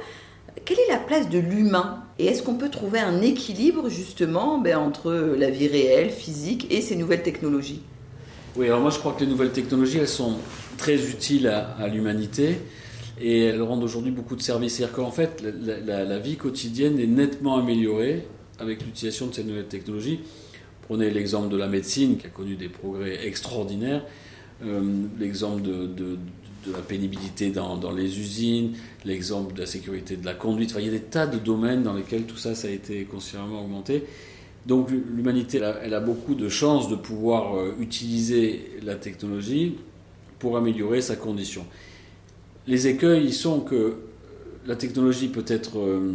quelle 0.66 0.80
est 0.80 0.92
la 0.92 0.98
place 0.98 1.30
de 1.30 1.38
l'humain 1.38 2.04
Et 2.18 2.26
est-ce 2.28 2.42
qu'on 2.42 2.56
peut 2.56 2.70
trouver 2.70 3.00
un 3.00 3.22
équilibre 3.22 3.90
justement 3.90 4.58
ben, 4.58 4.78
entre 4.78 5.12
la 5.38 5.50
vie 5.50 5.68
réelle, 5.68 6.10
physique 6.10 6.66
et 6.72 6.82
ces 6.82 6.96
nouvelles 6.96 7.24
technologies? 7.24 7.82
Oui, 8.56 8.66
alors 8.66 8.80
moi 8.80 8.90
je 8.90 8.98
crois 8.98 9.14
que 9.14 9.20
les 9.20 9.28
nouvelles 9.28 9.52
technologies, 9.52 10.00
elles 10.00 10.08
sont 10.08 10.38
très 10.78 10.96
utiles 10.96 11.48
à, 11.48 11.76
à 11.78 11.88
l'humanité 11.88 12.58
et 13.20 13.42
elles 13.46 13.62
rendent 13.62 13.84
aujourd'hui 13.84 14.12
beaucoup 14.12 14.36
de 14.36 14.42
services. 14.42 14.76
C'est-à-dire 14.76 14.96
qu'en 14.96 15.12
fait, 15.12 15.44
la, 15.86 16.20
vie 16.20 16.36
quotidienne 16.36 17.00
est 17.00 17.08
nettement 17.08 17.58
améliorée 17.58 18.26
avec 18.60 18.84
l'utilisation 18.84 19.28
de 19.28 19.34
ces 19.34 19.44
nouvelles 19.44 19.68
technologies. 19.68 20.20
Prenez 20.88 21.10
l'exemple 21.10 21.50
de 21.50 21.58
la 21.58 21.68
médecine 21.68 22.18
qui 22.18 22.28
a 22.28 22.30
connu 22.30 22.56
des 22.56 22.70
progrès 22.70 23.28
extraordinaires, 23.28 24.04
euh, 24.64 24.82
l'exemple 25.20 25.62
de, 25.62 26.18
la 26.72 26.80
pénibilité 26.80 27.50
dans, 27.50 27.78
dans 27.78 27.92
les 27.92 28.20
usines, 28.20 28.74
l'exemple 29.06 29.54
de 29.54 29.62
la 29.62 29.66
sécurité 29.66 30.18
de 30.18 30.26
la 30.26 30.34
conduite. 30.34 30.72
Enfin, 30.72 30.82
il 30.82 30.88
y 30.88 30.90
a 30.90 30.92
des 30.92 31.00
tas 31.00 31.26
de 31.26 31.38
domaines 31.38 31.84
dans 31.84 31.94
lesquels 31.94 32.24
tout 32.24 32.36
ça, 32.36 32.56
ça 32.56 32.68
a 32.68 32.72
été 32.72 33.04
considérablement 33.06 33.62
augmenté. 33.62 34.04
Donc 34.66 34.90
l'humanité, 34.92 35.62
elle, 35.82 35.94
a 35.94 36.02
beaucoup 36.02 36.36
de 36.36 36.50
chances 36.50 36.90
de 36.90 36.96
pouvoir 36.96 37.56
euh, 37.56 37.74
utiliser 37.80 38.72
la 38.84 38.96
technologie 38.96 39.78
pour 40.40 40.58
améliorer 40.58 41.02
sa 41.02 41.16
condition 41.16 41.66
les 42.68 42.88
écueils 42.88 43.32
sont 43.32 43.62
que 43.62 43.96
la 44.66 44.76
technologie 44.76 45.30
peut 45.30 45.46
être 45.48 45.80
euh, 45.80 46.12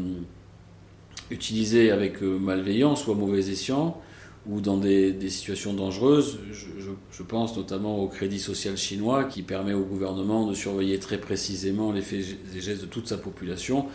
utilisée 1.30 1.90
avec 1.90 2.22
euh, 2.22 2.38
malveillance 2.38 3.06
ou 3.06 3.12
à 3.12 3.14
mauvais 3.14 3.48
escient 3.48 4.00
ou 4.46 4.60
dans 4.60 4.76
des, 4.76 5.30
situations 5.30 5.72
dangereuses. 5.72 6.40
Je, 6.50 7.22
pense 7.22 7.56
notamment 7.56 8.00
au 8.00 8.08
crédit 8.08 8.40
social 8.40 8.76
chinois 8.76 9.24
qui 9.24 9.42
permet 9.42 9.72
au 9.72 9.84
gouvernement 9.84 10.46
de 10.48 10.54
surveiller 10.54 10.98
très 10.98 11.18
précisément 11.18 11.92
les 11.92 12.02
faits 12.02 12.24
et 12.54 12.60
gestes 12.60 12.82
de 12.82 12.86
toute 12.86 13.06
sa 13.06 13.16
population 13.16 13.86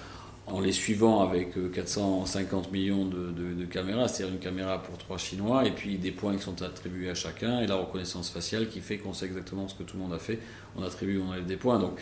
en 0.48 0.62
les 0.62 0.72
suivant 0.72 1.20
avec 1.20 1.56
450 1.74 2.68
euh, 2.68 2.72
millions 2.72 3.06
de, 3.06 3.66
caméras, 3.66 4.08
c'est-à-dire 4.08 4.34
une 4.36 4.40
caméra 4.40 4.82
pour 4.82 4.98
trois 4.98 5.18
Chinois, 5.18 5.66
et 5.66 5.72
puis 5.72 5.98
des 5.98 6.12
points 6.12 6.38
qui 6.38 6.44
sont 6.44 6.62
attribués 6.62 7.10
à 7.10 7.16
chacun, 7.16 7.60
et 7.60 7.68
la 7.68 7.76
reconnaissance 7.76 8.30
faciale 8.30 8.70
qui 8.70 8.80
fait 8.80 8.98
qu'on 8.98 9.12
sait 9.12 9.26
exactement 9.26 9.68
ce 9.68 9.76
que 9.76 9.84
tout 9.84 9.98
le 9.98 10.04
monde 10.04 10.14
a 10.14 10.20
fait, 10.20 10.40
on 10.78 10.84
attribue, 10.84 11.20
on 11.20 11.32
enlève 11.32 11.46
des 11.46 11.58
points. 11.58 11.80
Donc 11.80 12.00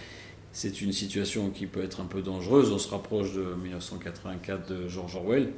c'est 0.55 0.81
une 0.81 0.93
situation 0.93 1.49
qui 1.49 1.65
peut 1.65 1.83
être 1.83 1.99
un 1.99 2.05
peu 2.05 2.21
dangereuse. 2.21 2.71
On 2.71 2.79
se 2.79 2.87
rapproche 2.87 3.33
de 3.33 3.43
1984 3.61 4.69
de 4.69 4.87
George 4.87 5.17
Orwell. 5.17 5.49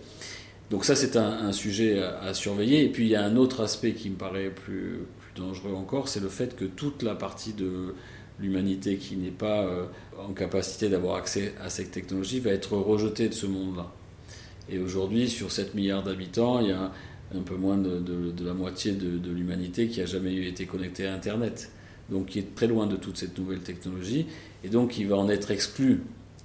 Donc 0.71 0.85
ça, 0.85 0.95
c'est 0.95 1.15
un, 1.17 1.51
sujet 1.51 2.01
à, 2.01 2.33
surveiller. 2.33 2.83
Et 2.83 2.89
puis 2.89 3.05
il 3.05 3.09
y 3.09 3.15
a 3.15 3.23
un 3.23 3.35
autre 3.35 3.61
aspect 3.61 3.93
qui 3.93 4.09
me 4.09 4.15
paraît 4.15 4.49
plus, 4.49 5.01
dangereux 5.35 5.75
encore, 5.75 6.09
c'est 6.09 6.19
le 6.19 6.29
fait 6.29 6.55
que 6.55 6.65
toute 6.65 7.03
la 7.03 7.13
partie 7.13 7.53
de 7.53 7.93
l'humanité 8.39 8.97
qui 8.97 9.17
n'est 9.17 9.29
pas 9.29 9.65
euh, 9.65 9.85
en 10.17 10.33
capacité 10.33 10.89
d'avoir 10.89 11.17
accès 11.17 11.53
à 11.63 11.69
cette 11.69 11.91
technologie 11.91 12.39
va 12.39 12.49
être 12.49 12.75
rejetée 12.75 13.29
de 13.29 13.35
ce 13.35 13.45
monde-là. 13.45 13.91
Et 14.67 14.79
aujourd'hui, 14.79 15.29
sur 15.29 15.51
7 15.51 15.75
milliards 15.75 16.03
d'habitants, 16.03 16.59
il 16.59 16.69
y 16.69 16.71
a 16.71 16.91
un 17.35 17.41
peu 17.41 17.55
moins 17.55 17.77
de, 17.77 18.33
la 18.43 18.55
moitié 18.55 18.93
de, 18.93 19.31
l'humanité 19.31 19.89
qui 19.89 20.01
a 20.01 20.07
jamais 20.07 20.47
été 20.47 20.65
connectée 20.65 21.05
à 21.05 21.13
Internet. 21.13 21.69
Donc 22.09 22.27
qui 22.27 22.39
est 22.39 22.55
très 22.55 22.67
loin 22.67 22.87
de 22.87 22.95
toute 22.95 23.17
cette 23.17 23.37
nouvelle 23.37 23.59
technologie. 23.59 24.27
Et 24.63 24.69
donc 24.69 24.91
qui 24.91 25.05
va 25.05 25.17
en 25.17 25.29
être 25.29 25.51
exclu. 25.51 26.03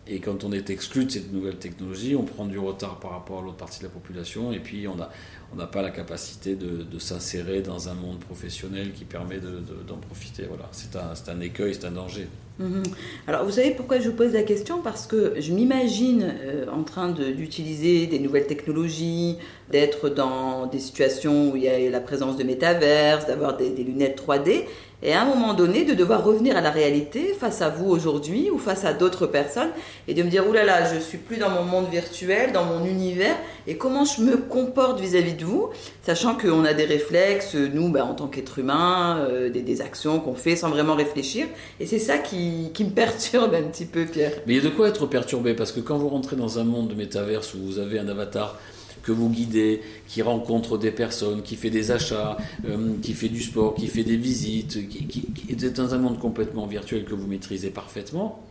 Et 0.08 0.18
quand 0.18 0.42
on 0.42 0.52
est 0.52 0.68
exclu 0.68 1.04
de 1.04 1.10
cette 1.10 1.32
nouvelle 1.32 1.56
technologie, 1.56 2.16
on 2.16 2.24
prend 2.24 2.44
du 2.44 2.58
retard 2.58 2.98
par 2.98 3.12
rapport 3.12 3.38
à 3.38 3.42
l'autre 3.42 3.56
partie 3.56 3.78
de 3.78 3.84
la 3.84 3.90
population. 3.90 4.52
Et 4.52 4.58
puis 4.58 4.88
on 4.88 5.00
a, 5.00 5.10
on 5.52 5.56
n'a 5.56 5.66
pas 5.66 5.80
la 5.82 5.90
capacité 5.90 6.56
de, 6.56 6.98
s'insérer 6.98 7.62
dans 7.62 7.88
un 7.88 7.94
monde 7.94 8.18
professionnel 8.18 8.92
qui 8.92 9.04
permet 9.04 9.38
d'en 9.38 9.96
profiter. 9.96 10.44
Voilà, 10.48 10.68
c'est 10.72 10.96
un, 10.96 11.12
un, 11.32 11.40
écueil, 11.40 11.74
c'est 11.74 11.86
un 11.86 11.92
danger. 11.92 12.26
Mhm. 12.58 12.82
Alors, 13.26 13.44
vous 13.44 13.52
savez 13.52 13.70
pourquoi 13.72 13.98
je 13.98 14.08
vous 14.08 14.16
pose 14.16 14.32
la 14.32 14.42
question? 14.42 14.82
Parce 14.82 15.06
que 15.06 15.34
je 15.38 15.52
m'imagine 15.52 16.34
euh, 16.44 16.66
en 16.70 16.82
train 16.82 17.10
d'utiliser 17.10 18.06
des 18.06 18.18
nouvelles 18.18 18.46
technologies, 18.46 19.36
d'être 19.70 20.08
dans 20.08 20.66
des 20.66 20.78
situations 20.78 21.50
où 21.50 21.56
il 21.56 21.62
y 21.62 21.68
a 21.68 21.90
la 21.90 22.00
présence 22.00 22.36
de 22.36 22.44
métaverse, 22.44 23.26
d'avoir 23.26 23.56
des, 23.56 23.70
lunettes 23.70 24.22
3D, 24.22 24.64
et 25.02 25.12
à 25.14 25.22
un 25.22 25.24
moment 25.24 25.54
donné 25.54 25.84
de 25.84 25.94
devoir 25.94 26.24
revenir 26.24 26.56
à 26.56 26.60
la 26.60 26.70
réalité 26.70 27.34
face 27.38 27.60
à 27.60 27.68
vous 27.68 27.90
aujourd'hui 27.90 28.50
ou 28.50 28.58
face 28.58 28.84
à 28.84 28.92
d'autres 28.92 29.26
personnes, 29.26 29.70
et 30.06 30.14
de 30.14 30.22
me 30.22 30.28
dire, 30.28 30.48
oulala, 30.48 30.64
là 30.64 30.80
là, 30.80 30.94
je 30.94 31.00
suis 31.00 31.18
plus 31.18 31.36
dans 31.36 31.50
mon 31.50 31.64
monde 31.64 31.88
virtuel, 31.90 32.52
dans 32.52 32.64
mon 32.64 32.84
univers, 32.84 33.36
et 33.66 33.76
comment 33.76 34.04
je 34.04 34.22
me 34.22 34.36
comporte 34.36 35.00
vis-à-vis 35.00 35.34
de 35.34 35.44
vous, 35.44 35.70
sachant 36.02 36.36
qu'on 36.36 36.64
a 36.64 36.72
des 36.72 36.84
réflexes, 36.84 37.54
nous, 37.54 37.88
ben, 37.90 38.04
en 38.04 38.14
tant 38.14 38.28
qu'être 38.28 38.58
humain, 38.58 39.26
euh, 39.30 39.50
des, 39.50 39.80
actions 39.80 40.20
qu'on 40.20 40.34
fait 40.34 40.54
sans 40.54 40.68
vraiment 40.68 40.94
réfléchir. 40.94 41.46
Et 41.80 41.86
c'est 41.86 41.98
ça 41.98 42.18
qui, 42.18 42.70
qui, 42.74 42.84
me 42.84 42.90
perturbe 43.02 43.54
un 43.54 43.62
petit 43.62 43.86
peu, 43.86 44.04
Pierre. 44.04 44.32
Mais 44.46 44.54
il 44.54 44.62
y 44.62 44.66
a 44.66 44.70
de 44.70 44.74
quoi 44.74 44.88
être 44.88 45.06
perturbé, 45.06 45.54
parce 45.54 45.72
que 45.72 45.80
quand 45.80 45.96
vous 45.96 46.08
rentrez 46.08 46.36
dans 46.36 46.58
un 46.58 46.64
monde 46.64 46.88
de 46.88 46.94
métaverse 46.94 47.54
où 47.54 47.58
vous 47.58 47.78
avez 47.78 47.98
un 47.98 48.08
avatar 48.08 48.58
que 49.02 49.12
vous 49.12 49.28
guidez, 49.28 49.80
qui 50.06 50.22
rencontre 50.22 50.78
des 50.78 50.90
personnes, 50.90 51.42
qui 51.42 51.56
fait 51.56 51.70
des 51.70 51.90
achats, 51.90 52.36
euh, 52.66 52.94
qui 53.02 53.14
fait 53.14 53.28
du 53.28 53.42
sport, 53.42 53.74
qui 53.74 53.88
fait 53.88 54.04
des 54.04 54.16
visites, 54.16 54.88
qui, 54.88 55.26
est 55.48 55.76
dans 55.76 55.94
un 55.94 55.98
monde 55.98 56.18
complètement 56.18 56.66
virtuel 56.66 57.04
que 57.04 57.14
vous 57.14 57.26
maîtrisez 57.26 57.70
parfaitement, 57.70 58.42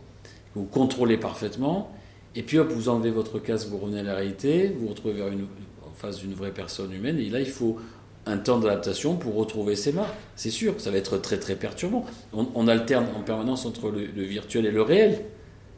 que 0.54 0.58
vous 0.58 0.66
contrôlez 0.66 1.16
parfaitement, 1.16 1.90
et 2.34 2.42
puis 2.42 2.58
hop, 2.58 2.70
vous 2.70 2.88
enlevez 2.88 3.10
votre 3.10 3.38
casque, 3.38 3.68
vous 3.68 3.78
revenez 3.78 4.00
à 4.00 4.04
la 4.04 4.14
réalité, 4.14 4.68
vous 4.68 4.86
vous 4.86 4.88
retrouvez 4.88 5.20
une, 5.20 5.46
en 5.86 5.94
face 5.94 6.18
d'une 6.18 6.34
vraie 6.34 6.52
personne 6.52 6.92
humaine, 6.92 7.18
et 7.18 7.28
là 7.28 7.40
il 7.40 7.48
faut 7.48 7.78
un 8.26 8.38
temps 8.38 8.58
d'adaptation 8.58 9.16
pour 9.16 9.34
retrouver 9.34 9.76
ses 9.76 9.92
marques. 9.92 10.14
C'est 10.36 10.50
sûr, 10.50 10.74
ça 10.80 10.90
va 10.90 10.98
être 10.98 11.18
très 11.18 11.38
très 11.38 11.56
perturbant. 11.56 12.04
On, 12.32 12.68
alterne 12.68 13.06
en 13.16 13.22
permanence 13.22 13.66
entre 13.66 13.90
le, 13.90 14.22
virtuel 14.22 14.66
et 14.66 14.70
le 14.70 14.82
réel. 14.82 15.24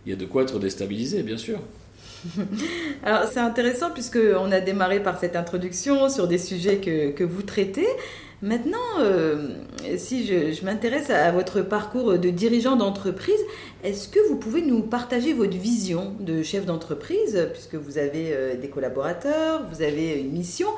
Il 0.04 0.10
y 0.10 0.12
a 0.12 0.16
de 0.16 0.26
quoi 0.26 0.42
être 0.42 0.58
déstabilisé, 0.58 1.22
bien 1.22 1.38
sûr. 1.38 1.60
Alors 3.02 3.24
c'est 3.32 3.40
intéressant 3.40 3.90
puisque 3.90 4.18
on 4.18 4.50
a 4.52 4.60
démarré 4.60 5.00
par 5.00 5.18
cette 5.18 5.36
introduction 5.36 6.08
sur 6.08 6.26
des 6.28 6.38
sujets 6.38 6.78
que, 6.78 7.10
que 7.10 7.24
vous 7.24 7.42
traitez. 7.42 7.86
Maintenant, 8.44 8.76
euh, 9.00 9.48
si 9.96 10.26
je, 10.26 10.62
m'intéresse 10.66 11.08
à 11.08 11.32
votre 11.32 11.62
parcours 11.62 12.18
de 12.18 12.28
dirigeant 12.28 12.76
d'entreprise, 12.76 13.40
est-ce 13.82 14.06
que 14.06 14.18
vous 14.28 14.36
pouvez 14.36 14.60
nous 14.60 14.82
partager 14.82 15.32
votre 15.32 15.56
vision 15.56 16.12
de 16.20 16.42
chef 16.42 16.66
d'entreprise, 16.66 17.48
puisque 17.54 17.76
vous 17.76 17.96
avez 17.96 18.34
euh, 18.34 18.54
des 18.54 18.68
collaborateurs, 18.68 19.62
vous 19.72 19.80
avez 19.80 20.20
une 20.20 20.32
mission? 20.32 20.68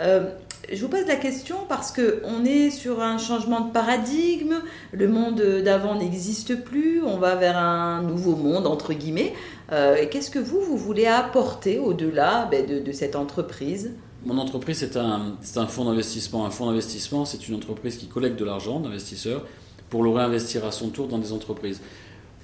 Euh, 0.00 0.32
Je 0.70 0.78
vous 0.82 0.90
pose 0.90 1.06
la 1.06 1.16
question 1.16 1.56
parce 1.66 1.92
qu'on 1.92 2.44
est 2.44 2.68
sur 2.68 3.00
un 3.00 3.16
changement 3.16 3.62
de 3.62 3.72
paradigme, 3.72 4.56
le 4.92 5.08
monde 5.08 5.40
d'avant 5.64 5.94
n'existe 5.94 6.62
plus, 6.62 7.02
on 7.02 7.16
va 7.16 7.36
vers 7.36 7.56
un 7.56 8.02
nouveau 8.02 8.36
monde, 8.36 8.66
entre 8.66 8.92
guillemets. 8.92 9.32
Qu'est-ce 9.70 10.30
que 10.30 10.38
vous, 10.38 10.60
vous 10.60 10.76
voulez 10.76 11.06
apporter 11.06 11.78
au-delà 11.78 12.46
ben, 12.50 12.84
de 12.84 12.92
cette 12.92 13.16
entreprise? 13.16 13.92
Mon 14.24 14.38
entreprise, 14.38 14.78
c'est 14.78 14.96
un, 14.96 15.36
un 15.56 15.66
fonds 15.66 15.84
d'investissement. 15.84 16.46
Un 16.46 16.50
fonds 16.50 16.66
d'investissement, 16.66 17.24
c'est 17.24 17.48
une 17.48 17.54
entreprise 17.54 17.96
qui 17.96 18.06
collecte 18.06 18.38
de 18.38 18.44
l'argent 18.44 18.80
d'investisseurs 18.80 19.44
pour 19.90 20.02
le 20.02 20.10
réinvestir 20.10 20.64
à 20.64 20.72
son 20.72 20.88
tour 20.88 21.08
dans 21.08 21.18
des 21.18 21.32
entreprises. 21.32 21.80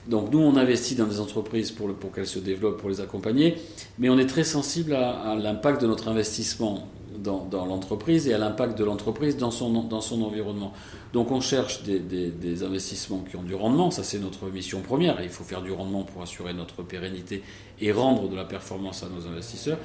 Donc 0.06 0.32
nous, 0.32 0.38
on 0.38 0.56
investit 0.56 0.94
dans 0.94 1.06
des 1.06 1.20
entreprises 1.20 1.70
pour, 1.70 1.90
qu'elles 2.12 2.26
se 2.26 2.38
développent, 2.38 2.78
pour 2.78 2.90
les 2.90 3.00
accompagner, 3.00 3.56
mais 3.98 4.08
on 4.08 4.18
est 4.18 4.26
très 4.26 4.44
sensible 4.44 4.94
à, 4.94 5.36
l'impact 5.36 5.82
de 5.82 5.86
notre 5.86 6.08
investissement 6.08 6.88
dans, 7.18 7.66
l'entreprise 7.66 8.28
et 8.28 8.34
à 8.34 8.38
l'impact 8.38 8.78
de 8.78 8.84
l'entreprise 8.84 9.36
dans 9.36 9.50
son, 9.50 9.82
dans 9.84 10.00
son 10.00 10.22
environnement. 10.22 10.72
Donc 11.12 11.30
on 11.30 11.40
cherche 11.40 11.82
des 11.82 12.62
investissements 12.62 13.22
qui 13.28 13.36
ont 13.36 13.42
du 13.42 13.54
rendement, 13.54 13.90
ça 13.90 14.02
c'est 14.02 14.18
notre 14.18 14.46
mission 14.48 14.80
première, 14.80 15.20
il 15.22 15.28
faut 15.28 15.44
faire 15.44 15.60
du 15.60 15.70
rendement 15.70 16.02
pour 16.02 16.22
assurer 16.22 16.54
notre 16.54 16.82
pérennité 16.82 17.42
et 17.80 17.92
rendre 17.92 18.28
de 18.28 18.36
la 18.36 18.44
performance 18.44 19.02
à 19.02 19.08
nos 19.08 19.26
investisseurs, 19.30 19.78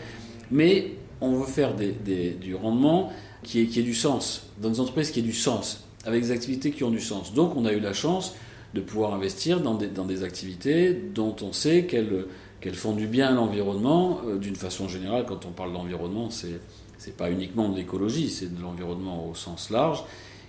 mais 0.50 0.94
on 1.22 1.32
veut 1.32 1.46
faire 1.46 1.74
du 1.76 2.56
rendement 2.56 3.12
qui 3.44 3.62
ait, 3.62 3.84
du 3.84 3.94
sens, 3.94 4.48
dans 4.60 4.70
des 4.70 4.80
entreprises 4.80 5.12
qui 5.12 5.20
aient 5.20 5.24
du 5.24 5.34
sens, 5.34 5.86
avec 6.06 6.22
des 6.24 6.32
activités 6.32 6.72
qui 6.72 6.84
ont 6.84 6.92
du 6.92 7.00
sens. 7.00 7.34
Donc 7.34 7.56
on 7.56 7.66
a 7.66 7.74
eu 7.74 7.80
la 7.80 7.94
chance 7.94 8.36
de 8.74 8.82
pouvoir 8.82 9.14
investir 9.14 9.62
dans 9.62 9.76
des, 9.76 10.24
activités 10.24 10.94
dont 10.94 11.36
on 11.42 11.54
sait 11.54 11.86
qu'elles 11.86 12.76
font 12.76 12.94
du 12.94 13.08
bien 13.08 13.30
à 13.30 13.32
l'environnement. 13.32 14.22
Euh, 14.28 14.38
d'une 14.38 14.56
façon 14.56 14.90
générale, 14.90 15.26
quand 15.28 15.46
on 15.46 15.52
parle 15.52 15.72
d'environnement, 15.72 16.30
c'est 16.30 16.60
n'est 17.08 17.14
pas 17.14 17.30
uniquement 17.30 17.70
de 17.70 17.76
l'écologie, 17.76 18.30
c'est 18.30 18.56
de 18.56 18.62
l'environnement 18.62 19.30
au 19.30 19.36
sens 19.36 19.70
large. 19.70 20.04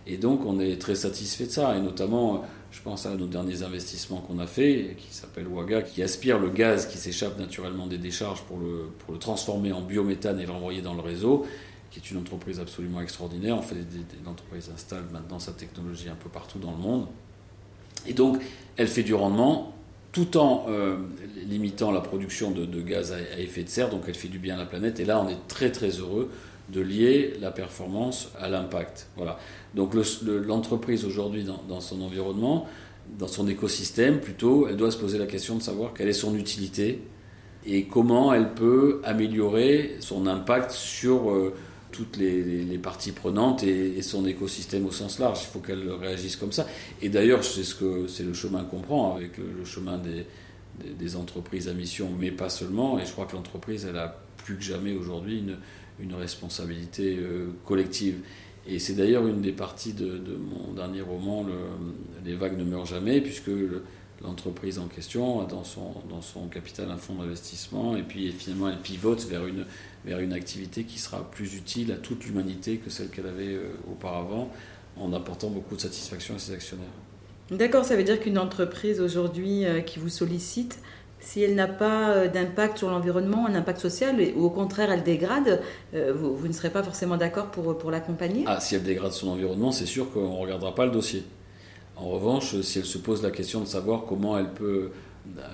Et 0.07 0.17
donc 0.17 0.47
on 0.47 0.59
est 0.59 0.81
très 0.81 0.95
satisfait 0.95 1.47
de 1.47 1.51
ça, 1.51 1.77
et 1.77 1.81
notamment 1.81 2.45
je 2.76 2.83
pense 2.83 3.06
à 3.06 3.14
nos 3.14 3.26
derniers 3.26 3.62
investissements 3.62 4.18
qu'on 4.18 4.38
a 4.38 4.47
fait, 4.47 4.97
qui 4.99 5.14
s'appelle 5.14 5.47
Waga, 5.49 5.80
qui 5.80 6.02
aspire 6.02 6.38
le 6.38 6.50
gaz 6.50 6.87
qui 6.87 6.99
s'échappe 6.99 7.38
naturellement 7.38 7.87
des 7.87 7.97
décharges 7.97 8.42
pour 8.42 8.59
le, 8.59 9.18
transformer 9.18 9.73
en 9.73 9.80
biométhane 9.80 10.38
et 10.40 10.47
l'envoyer 10.47 10.83
dans 10.83 10.92
le 10.92 11.00
réseau, 11.00 11.47
qui 11.90 12.00
est 12.00 12.11
une 12.11 12.18
entreprise 12.18 12.61
absolument 12.61 13.00
extraordinaire. 13.00 13.56
En 13.56 13.62
fait, 13.62 13.76
l'entreprise 14.26 14.71
installe 14.75 15.04
maintenant 15.11 15.38
sa 15.38 15.52
technologie 15.52 16.11
un 16.11 16.16
peu 16.16 16.28
partout 16.28 16.59
dans 16.59 16.73
le 16.73 16.76
monde. 16.76 17.06
Et 18.06 18.12
donc, 18.12 18.42
elle 18.76 18.88
fait 18.88 19.02
du 19.02 19.14
rendement 19.14 19.73
tout 20.12 20.37
en 20.37 20.66
euh, 20.68 20.99
limitant 21.49 21.92
la 21.92 22.02
production 22.02 22.50
de, 22.50 22.83
gaz 22.83 23.12
à, 23.12 23.40
effet 23.40 23.62
de 23.62 23.71
serre, 23.71 23.88
donc 23.88 24.02
elle 24.06 24.14
fait 24.14 24.28
du 24.28 24.38
bien 24.38 24.54
à 24.54 24.59
la 24.59 24.66
planète. 24.66 25.00
Et 25.00 25.06
là, 25.06 25.18
on 25.18 25.28
est 25.30 25.49
très 25.49 25.73
très 25.73 25.90
heureux 25.90 26.30
de 26.69 26.81
lier 26.81 27.35
la 27.41 27.51
performance 27.51 28.31
à 28.39 28.49
l'impact. 28.49 29.09
Voilà. 29.17 29.39
Donc 29.75 29.93
l'entreprise 30.25 31.05
aujourd'hui 31.05 31.45
dans, 31.45 31.81
son 31.81 32.01
environnement, 32.03 32.67
dans 33.19 33.29
son 33.29 33.47
écosystème 33.49 34.21
plutôt, 34.21 34.67
elle 34.69 34.77
doit 34.77 34.91
se 34.91 34.99
poser 34.99 35.19
la 35.19 35.27
question 35.27 35.57
de 35.57 35.63
savoir 35.63 35.95
quelle 35.95 36.09
est 36.09 36.13
son 36.13 36.35
utilité 36.35 37.03
et 37.67 37.85
comment 37.85 38.33
elle 38.33 38.55
peut 38.55 39.01
améliorer 39.05 39.97
son 40.01 40.27
impact 40.27 40.71
sur 40.71 41.31
euh, 41.31 41.55
toutes 41.93 42.17
les, 42.17 42.79
parties 42.79 43.13
prenantes 43.13 43.63
et, 43.63 44.03
son 44.03 44.27
écosystème 44.27 44.87
au 44.87 44.93
sens 44.93 45.19
large. 45.19 45.41
Il 45.43 45.47
faut 45.47 45.61
qu'elle 45.61 45.91
réagisse 45.91 46.37
comme 46.37 46.53
ça. 46.53 46.67
Et 47.01 47.09
d'ailleurs, 47.09 47.43
c'est 47.43 47.65
ce 47.65 48.23
le 48.23 48.35
chemin 48.35 48.65
qu'on 48.65 48.81
prend 48.81 49.17
avec 49.17 49.39
le, 49.39 49.65
chemin 49.65 49.99
des, 49.99 51.17
entreprises 51.17 51.69
à 51.69 51.73
mission, 51.73 52.11
mais 52.19 52.31
pas 52.31 52.51
seulement. 52.51 52.99
Et 52.99 53.07
je 53.07 53.13
crois 53.13 53.25
que 53.25 53.35
l'entreprise, 53.35 53.87
elle 53.89 53.97
a 53.97 54.25
plus 54.47 54.57
que 54.57 54.62
jamais 54.62 54.95
aujourd'hui 54.95 55.38
une, 55.41 55.57
une 55.99 56.15
responsabilité 56.15 57.17
euh, 57.19 57.49
collective. 57.65 58.21
Et 58.69 58.79
c'est 58.79 58.95
d'ailleurs 58.95 59.26
une 59.26 59.43
des 59.43 59.53
parties 59.53 59.93
de, 59.93 60.21
mon 60.37 60.73
dernier 60.73 61.00
roman, 61.00 61.47
Les 62.25 62.35
vagues 62.35 62.59
ne 62.59 62.65
meurent 62.65 62.87
jamais, 62.87 63.21
puisque 63.21 63.50
l'entreprise 64.23 64.79
en 64.79 64.87
question 64.87 65.41
a 65.41 65.47
dans 65.47 65.62
son, 65.62 65.95
dans 66.09 66.23
son 66.23 66.49
capital 66.49 66.91
un 66.91 66.97
fonds 66.97 67.15
d'investissement, 67.15 67.97
et 67.97 68.03
puis 68.03 68.33
finalement 68.33 68.69
elle 68.69 68.81
pivote 68.81 69.25
vers 69.26 69.47
une, 69.47 69.67
vers 70.05 70.19
une 70.19 70.33
activité 70.33 70.83
qui 70.83 70.99
sera 70.99 71.31
plus 71.31 71.55
utile 71.55 71.93
à 71.93 71.97
toute 71.97 72.25
l'humanité 72.25 72.79
que 72.79 72.91
celle 72.91 73.09
qu'elle 73.09 73.26
avait 73.26 73.55
euh, 73.55 73.69
auparavant, 73.88 74.50
en 74.97 75.12
apportant 75.12 75.50
beaucoup 75.50 75.76
de 75.76 75.81
satisfaction 75.81 76.35
à 76.35 76.38
ses 76.38 76.53
actionnaires. 76.53 76.87
D'accord, 77.53 77.85
ça 77.85 77.95
veut 77.95 78.03
dire 78.03 78.19
qu'une 78.19 78.38
entreprise 78.38 79.00
aujourd'hui 79.00 79.65
euh, 79.65 79.81
qui 79.81 80.00
vous 80.00 80.09
sollicite 80.09 80.81
si 81.21 81.43
elle 81.43 81.55
n'a 81.55 81.67
pas 81.67 82.11
euh, 82.11 82.29
d'impact 82.29 82.79
sur 82.79 82.91
l'environnement, 82.91 83.47
un 83.47 83.55
impact 83.55 83.81
social, 83.81 84.17
ou 84.37 84.45
au 84.45 84.51
contraire 84.51 84.91
elle 84.91 85.03
dégrade, 85.03 85.61
euh, 85.95 86.13
vous, 86.15 86.47
ne 86.47 86.53
serez 86.53 86.71
pas 86.71 86.83
forcément 86.83 87.17
d'accord 87.17 87.47
pour, 87.47 87.77
pour 87.79 87.91
l'accompagner? 87.91 88.45
Ah, 88.47 88.61
si 88.61 88.75
elle 88.75 88.83
dégrade 88.83 89.13
son 89.13 89.29
environnement, 89.29 89.73
c'est 89.73 89.87
sûr 89.87 90.11
qu'on 90.13 90.29
ne 90.29 90.41
regardera 90.41 90.75
pas 90.75 90.85
le 90.85 90.93
dossier. 90.93 91.25
En 91.97 92.09
revanche, 92.09 92.61
si 92.61 92.79
elle 92.79 92.85
se 92.85 92.99
pose 92.99 93.23
la 93.23 93.31
question 93.31 93.61
de 93.61 93.67
savoir 93.67 94.05
comment 94.07 94.39
elle 94.39 94.51
peut 94.51 94.91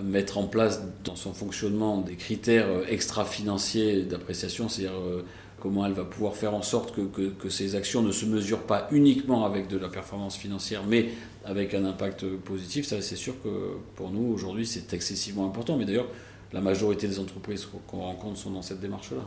mettre 0.02 0.38
en 0.38 0.46
place 0.46 0.82
dans 1.04 1.16
son 1.16 1.32
fonctionnement 1.32 1.98
des 1.98 2.16
critères 2.16 2.68
extra-financiers 2.88 4.02
d'appréciation, 4.02 4.68
c'est-à-dire 4.68 4.98
euh, 4.98 5.24
comment 5.62 5.86
elle 5.86 5.92
va 5.92 6.02
pouvoir 6.02 6.34
faire 6.34 6.54
en 6.54 6.62
sorte 6.62 6.92
que, 6.92 7.28
que, 7.28 7.48
ces 7.48 7.76
actions 7.76 8.02
ne 8.02 8.10
se 8.10 8.26
mesurent 8.26 8.66
pas 8.66 8.88
uniquement 8.90 9.44
avec 9.44 9.68
de 9.68 9.78
la 9.78 9.88
performance 9.88 10.36
financière, 10.36 10.82
mais 10.84 11.10
avec 11.44 11.72
un 11.72 11.84
impact 11.84 12.26
positif. 12.38 12.84
Ça, 12.84 13.00
c'est 13.00 13.14
sûr 13.14 13.34
que 13.44 13.76
pour 13.94 14.10
nous, 14.10 14.32
aujourd'hui, 14.32 14.66
c'est 14.66 14.92
excessivement 14.92 15.46
important. 15.46 15.76
Mais 15.76 15.84
d'ailleurs, 15.84 16.08
la 16.52 16.60
majorité 16.60 17.06
des 17.06 17.20
entreprises 17.20 17.68
qu'on 17.86 18.00
rencontre 18.00 18.38
sont 18.38 18.50
dans 18.50 18.62
cette 18.62 18.80
démarche-là. 18.80 19.22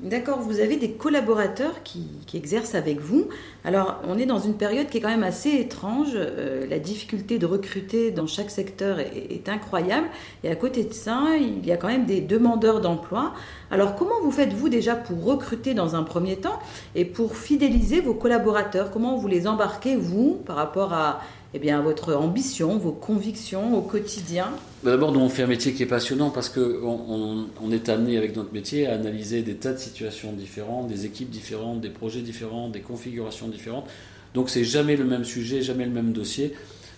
D'accord, 0.00 0.40
vous 0.40 0.58
avez 0.58 0.76
des 0.76 0.90
collaborateurs 0.90 1.84
qui, 1.84 2.08
exercent 2.34 2.74
avec 2.74 2.98
vous. 3.00 3.28
Alors, 3.64 4.00
on 4.08 4.18
est 4.18 4.26
dans 4.26 4.40
une 4.40 4.54
période 4.54 4.88
qui 4.88 4.98
est 4.98 5.00
quand 5.00 5.08
même 5.08 5.22
assez 5.22 5.50
étrange. 5.50 6.10
Euh, 6.16 6.66
la 6.66 6.80
difficulté 6.80 7.38
de 7.38 7.46
recruter 7.46 8.10
dans 8.10 8.26
chaque 8.26 8.50
secteur 8.50 8.98
est, 8.98 9.48
incroyable. 9.48 10.08
Et 10.42 10.50
à 10.50 10.56
côté 10.56 10.82
de 10.82 10.92
ça, 10.92 11.36
il 11.40 11.64
y 11.64 11.70
a 11.70 11.76
quand 11.76 11.86
même 11.86 12.06
des 12.06 12.20
demandeurs 12.20 12.80
d'emploi. 12.80 13.34
Alors, 13.70 13.94
comment 13.94 14.20
vous 14.20 14.32
faites-vous 14.32 14.68
déjà 14.68 14.96
pour 14.96 15.24
recruter 15.24 15.74
dans 15.74 15.94
un 15.94 16.02
premier 16.02 16.36
temps 16.36 16.58
et 16.96 17.04
pour 17.04 17.36
fidéliser 17.36 18.00
vos 18.00 18.14
collaborateurs? 18.14 18.90
Comment 18.90 19.16
vous 19.16 19.28
les 19.28 19.46
embarquez, 19.46 19.94
vous, 19.94 20.42
par 20.44 20.56
rapport 20.56 20.92
à 20.92 21.20
eh 21.56 21.60
bien, 21.60 21.80
votre 21.80 22.14
ambition, 22.14 22.76
vos 22.78 22.90
convictions 22.90 23.78
au 23.78 23.82
quotidien 23.82 24.50
bah, 24.82 24.90
D'abord, 24.90 25.16
on 25.16 25.28
fait 25.28 25.44
un 25.44 25.46
métier 25.46 25.72
qui 25.72 25.84
est 25.84 25.86
passionnant 25.86 26.30
parce 26.30 26.48
qu'on 26.48 27.46
on, 27.60 27.70
est 27.70 27.88
amené 27.88 28.18
avec 28.18 28.34
notre 28.34 28.52
métier 28.52 28.88
à 28.88 28.94
analyser 28.94 29.42
des 29.42 29.54
tas 29.54 29.72
de 29.72 29.78
situations 29.78 30.32
différentes, 30.32 30.88
des 30.88 31.06
équipes 31.06 31.30
différentes, 31.30 31.80
des 31.80 31.90
projets 31.90 32.22
différents, 32.22 32.68
des 32.68 32.80
configurations 32.80 33.46
différentes. 33.46 33.86
Donc, 34.34 34.50
c'est 34.50 34.64
jamais 34.64 34.96
le 34.96 35.04
même 35.04 35.24
sujet, 35.24 35.62
jamais 35.62 35.84
le 35.84 35.92
même 35.92 36.12
dossier. 36.12 36.54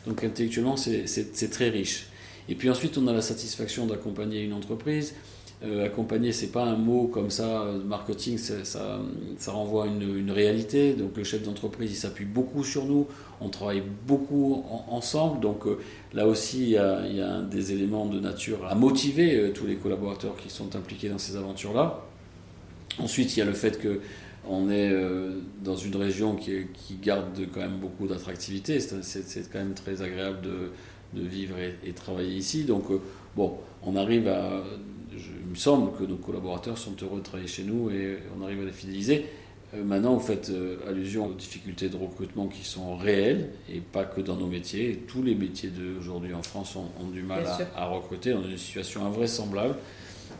Donc, 0.06 0.24
intellectuellement, 0.24 0.76
c'est 0.78 1.50
très 1.50 1.68
riche. 1.68 2.06
Et 2.48 2.54
puis 2.54 2.70
ensuite, 2.70 2.96
on 2.96 3.06
a 3.08 3.12
la 3.12 3.22
satisfaction 3.22 3.86
d'accompagner 3.86 4.42
une 4.42 4.54
entreprise 4.54 5.14
euh, 5.64 5.86
accompagner, 5.86 6.32
c'est 6.32 6.52
pas 6.52 6.64
un 6.64 6.76
mot 6.76 7.06
comme 7.06 7.30
ça, 7.30 7.62
euh, 7.62 7.82
marketing, 7.82 8.36
ça, 8.36 8.62
ça, 8.64 9.52
renvoie 9.52 9.84
à 9.84 9.86
une, 9.86 10.30
réalité. 10.30 10.92
Donc 10.92 11.16
le 11.16 11.24
chef 11.24 11.42
d'entreprise, 11.42 11.90
il 11.90 11.96
s'appuie 11.96 12.26
beaucoup 12.26 12.62
sur 12.62 12.84
nous, 12.84 13.06
on 13.40 13.48
travaille 13.48 13.82
beaucoup 14.06 14.64
ensemble. 14.90 15.40
Donc 15.40 15.66
euh, 15.66 15.78
là 16.12 16.26
aussi, 16.26 16.64
il 16.64 16.68
y, 16.68 16.76
a, 16.76 17.40
des 17.40 17.72
éléments 17.72 18.04
de 18.04 18.20
nature 18.20 18.66
à 18.66 18.74
motiver 18.74 19.50
tous 19.54 19.66
les 19.66 19.76
collaborateurs 19.76 20.36
qui 20.36 20.50
sont 20.50 20.76
impliqués 20.76 21.08
dans 21.08 21.18
ces 21.18 21.36
aventures-là. 21.36 22.02
Ensuite, 22.98 23.34
il 23.34 23.38
y 23.38 23.42
a 23.42 23.46
le 23.46 23.54
fait 23.54 23.78
que 23.78 24.00
on 24.48 24.70
est 24.70 24.94
dans 25.64 25.74
une 25.74 25.96
région 25.96 26.36
qui, 26.36 26.66
garde 27.02 27.26
quand 27.52 27.60
même 27.60 27.78
beaucoup 27.78 28.06
d'attractivité. 28.06 28.78
C'est 28.78 29.50
quand 29.50 29.58
même 29.58 29.74
très 29.74 30.02
agréable 30.02 30.42
de, 30.42 31.20
vivre 31.20 31.56
et, 31.58 31.76
et, 31.88 31.92
travailler 31.92 32.36
ici. 32.36 32.64
Donc, 32.64 32.84
bon, 33.34 33.56
on 33.82 33.96
arrive 33.96 34.28
à 34.28 34.62
il 35.16 35.50
me 35.50 35.56
semble 35.56 35.96
que 35.96 36.04
nos 36.04 36.16
collaborateurs 36.16 36.78
sont 36.78 36.94
heureux 37.02 37.18
de 37.18 37.24
travailler 37.24 37.48
chez 37.48 37.64
nous 37.64 37.90
et 37.90 38.18
on 38.38 38.44
arrive 38.44 38.60
à 38.60 38.64
les 38.64 38.72
fidéliser. 38.72 39.26
Euh, 39.74 39.82
maintenant, 39.82 40.14
vous 40.14 40.24
faites 40.24 40.50
euh, 40.50 40.78
allusion 40.88 41.26
aux 41.26 41.32
difficultés 41.32 41.88
de 41.88 41.96
recrutement 41.96 42.46
qui 42.46 42.64
sont 42.64 42.96
réelles 42.96 43.50
et 43.68 43.80
pas 43.80 44.04
que 44.04 44.20
dans 44.20 44.36
nos 44.36 44.46
métiers. 44.46 45.02
tous 45.08 45.22
les 45.22 45.34
métiers 45.34 45.70
d'aujourd'hui 45.70 46.34
en 46.34 46.42
France 46.42 46.76
ont, 46.76 47.08
du 47.08 47.22
mal 47.22 47.44
à, 47.74 47.86
recruter. 47.86 48.32
On 48.32 48.40
est 48.40 48.44
dans 48.44 48.50
une 48.50 48.58
situation 48.58 49.04
invraisemblable. 49.04 49.74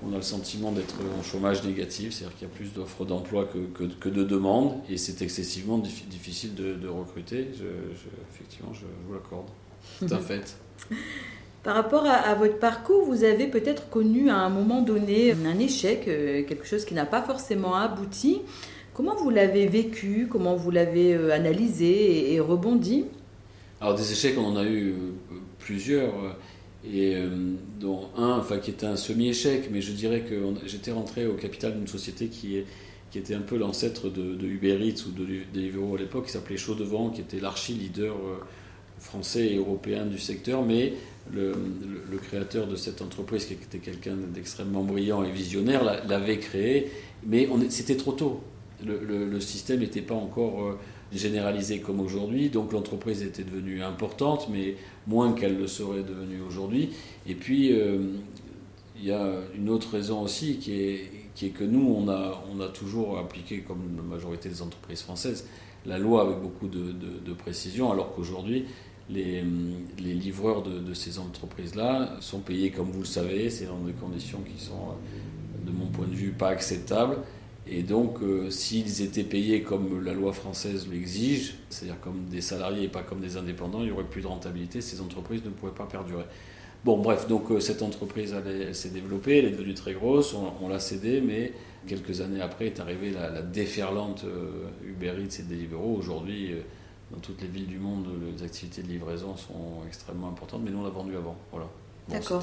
On 0.06 0.12
a 0.12 0.16
le 0.16 0.22
sentiment 0.22 0.72
d'être 0.72 0.96
en 1.18 1.22
chômage 1.22 1.64
négatif, 1.64 2.12
c'est-à-dire 2.12 2.36
qu'il 2.36 2.48
y 2.48 2.50
a 2.50 2.54
plus 2.54 2.72
d'offres 2.72 3.06
d'emploi 3.06 3.46
que, 3.46 3.86
que, 3.88 4.08
de 4.08 4.24
demandes 4.24 4.74
et 4.90 4.98
c'est 4.98 5.22
excessivement 5.22 5.78
difficile 5.78 6.54
de, 6.54 6.86
recruter. 6.86 7.48
effectivement, 8.34 8.74
je, 8.74 8.80
je 8.80 9.08
vous 9.08 9.14
l'accorde. 9.14 9.46
C'est 10.00 10.12
un 10.12 10.18
fait. 10.18 10.58
Par 11.66 11.74
rapport 11.74 12.06
à, 12.06 12.32
votre 12.36 12.60
parcours, 12.60 13.04
vous 13.04 13.24
avez 13.24 13.48
peut-être 13.48 13.90
connu 13.90 14.30
à 14.30 14.36
un 14.36 14.48
moment 14.50 14.82
donné 14.82 15.32
un 15.32 15.58
échec, 15.58 16.06
euh, 16.06 16.44
quelque 16.44 16.64
chose 16.64 16.84
qui 16.84 16.94
n'a 16.94 17.06
pas 17.06 17.22
forcément 17.22 17.74
abouti. 17.74 18.40
Comment 18.94 19.16
vous 19.16 19.30
l'avez 19.30 19.66
vécu 19.66 20.28
Comment 20.30 20.54
vous 20.54 20.70
l'avez 20.70 21.14
euh, 21.14 21.34
analysé 21.34 22.32
et, 22.32 22.38
rebondi? 22.38 23.06
Alors 23.80 23.96
des 23.96 24.12
échecs, 24.12 24.36
on 24.38 24.44
en 24.44 24.56
a 24.56 24.62
eu 24.62 24.90
euh, 24.90 24.94
plusieurs, 25.58 26.14
et 26.88 27.16
dont 27.80 28.10
un, 28.16 28.38
enfin 28.38 28.58
qui 28.58 28.70
était 28.70 28.86
un 28.86 28.94
semi-échec, 28.94 29.68
mais 29.72 29.80
je 29.80 29.90
dirais 29.90 30.20
que 30.20 30.40
j'étais 30.66 30.92
rentré 30.92 31.26
au 31.26 31.34
capital 31.34 31.74
d'une 31.76 31.88
société 31.88 32.28
qui 32.28 32.62
qui 33.10 33.18
était 33.18 33.34
un 33.34 33.40
peu 33.40 33.56
l'ancêtre 33.56 34.08
de, 34.08 34.36
Eats 34.62 35.04
ou 35.08 35.10
de 35.10 35.26
Deliveroo 35.52 35.96
à 35.96 35.98
l'époque, 35.98 36.26
qui 36.26 36.32
s'appelait 36.32 36.56
Chaudevent, 36.56 37.10
qui 37.10 37.22
était 37.22 37.40
l'archi-leader 37.40 38.14
français 39.00 39.48
et 39.48 39.56
européen 39.56 40.06
du 40.06 40.18
secteur, 40.18 40.62
mais 40.62 40.92
le, 41.32 42.18
créateur 42.18 42.66
de 42.66 42.76
cette 42.76 43.02
entreprise, 43.02 43.44
qui 43.46 43.54
était 43.54 43.78
quelqu'un 43.78 44.16
d'extrêmement 44.16 44.82
brillant 44.82 45.22
et 45.22 45.30
visionnaire, 45.30 45.84
l'avait 46.06 46.38
créé, 46.38 46.90
mais 47.24 47.48
c'était 47.68 47.96
trop 47.96 48.12
tôt. 48.12 48.40
Le, 48.84 49.40
système 49.40 49.80
n'était 49.80 50.02
pas 50.02 50.14
encore 50.14 50.62
euh, 50.62 50.78
généralisé 51.12 51.80
comme 51.80 52.00
aujourd'hui, 52.00 52.50
donc 52.50 52.72
l'entreprise 52.72 53.22
était 53.22 53.44
devenue 53.44 53.82
importante, 53.82 54.48
mais 54.50 54.76
moins 55.06 55.32
qu'elle 55.32 55.56
le 55.56 55.66
serait 55.66 56.02
devenue 56.02 56.40
aujourd'hui. 56.46 56.90
Et 57.26 57.34
puis, 57.34 57.72
euh, 57.72 57.98
il 58.98 59.06
y 59.06 59.12
a 59.12 59.26
une 59.54 59.68
autre 59.68 59.92
raison 59.92 60.22
aussi 60.22 60.56
qui 60.56 60.72
est, 60.72 61.48
que 61.54 61.64
nous, 61.64 61.86
on 61.86 62.08
a, 62.08 62.68
toujours 62.68 63.18
appliqué, 63.18 63.60
comme 63.60 63.96
la 63.96 64.02
majorité 64.02 64.48
des 64.48 64.62
entreprises 64.62 65.02
françaises, 65.02 65.46
la 65.84 65.98
loi 65.98 66.22
avec 66.22 66.38
beaucoup 66.38 66.66
de 66.66 67.32
précision, 67.34 67.92
alors 67.92 68.14
qu'aujourd'hui, 68.14 68.64
les, 69.08 69.44
les, 69.98 70.14
livreurs 70.14 70.62
de, 70.62 70.94
ces 70.94 71.18
entreprises-là 71.18 72.16
sont 72.20 72.40
payés, 72.40 72.70
comme 72.70 72.90
vous 72.90 73.00
le 73.00 73.06
savez, 73.06 73.50
c'est 73.50 73.66
dans 73.66 73.78
des 73.78 73.92
conditions 73.92 74.40
qui 74.40 74.62
sont, 74.62 74.94
de 75.64 75.70
mon 75.70 75.86
point 75.86 76.06
de 76.06 76.14
vue, 76.14 76.30
pas 76.30 76.48
acceptables. 76.48 77.18
Et 77.68 77.82
donc, 77.82 78.22
euh, 78.22 78.48
s'ils 78.50 79.02
étaient 79.02 79.24
payés 79.24 79.62
comme 79.62 80.04
la 80.04 80.12
loi 80.12 80.32
française 80.32 80.86
l'exige, 80.90 81.56
c'est-à-dire 81.68 81.98
comme 82.00 82.26
des 82.30 82.40
salariés 82.40 82.84
et 82.84 82.88
pas 82.88 83.02
comme 83.02 83.20
des 83.20 83.36
indépendants, 83.36 83.80
il 83.80 83.86
n'y 83.86 83.90
aurait 83.90 84.04
plus 84.04 84.22
de 84.22 84.28
rentabilité, 84.28 84.80
ces 84.80 85.00
entreprises 85.00 85.44
ne 85.44 85.50
pourraient 85.50 85.74
pas 85.74 85.86
perdurer. 85.86 86.24
Bon, 86.84 86.98
bref, 86.98 87.26
donc 87.26 87.50
euh, 87.50 87.58
cette 87.58 87.82
entreprise, 87.82 88.34
s'est 88.72 88.90
développée, 88.90 89.38
elle 89.38 89.46
est 89.46 89.50
devenue 89.50 89.74
très 89.74 89.94
grosse, 89.94 90.34
on, 90.34 90.68
l'a 90.68 90.78
cédée, 90.78 91.20
mais 91.20 91.52
quelques 91.88 92.20
années 92.20 92.40
après 92.40 92.66
est 92.66 92.78
arrivée 92.78 93.10
la, 93.10 93.42
déferlante 93.42 94.24
euh, 94.24 94.68
Uber 94.84 95.14
Eats 95.20 95.40
et 95.40 95.42
Deliveroo. 95.42 95.96
Aujourd'hui, 95.96 96.52
dans 97.10 97.20
toutes 97.20 97.40
les 97.40 97.48
villes 97.48 97.66
du 97.66 97.78
monde, 97.78 98.06
les 98.36 98.42
activités 98.42 98.82
de 98.82 98.88
livraison 98.88 99.36
sont 99.36 99.86
extrêmement 99.86 100.28
importantes, 100.28 100.62
mais 100.64 100.70
nous 100.70 100.78
on 100.78 100.84
l'a 100.84 100.90
vendu 100.90 101.16
avant. 101.16 101.36
Voilà. 101.50 101.68
D'accord. 102.08 102.42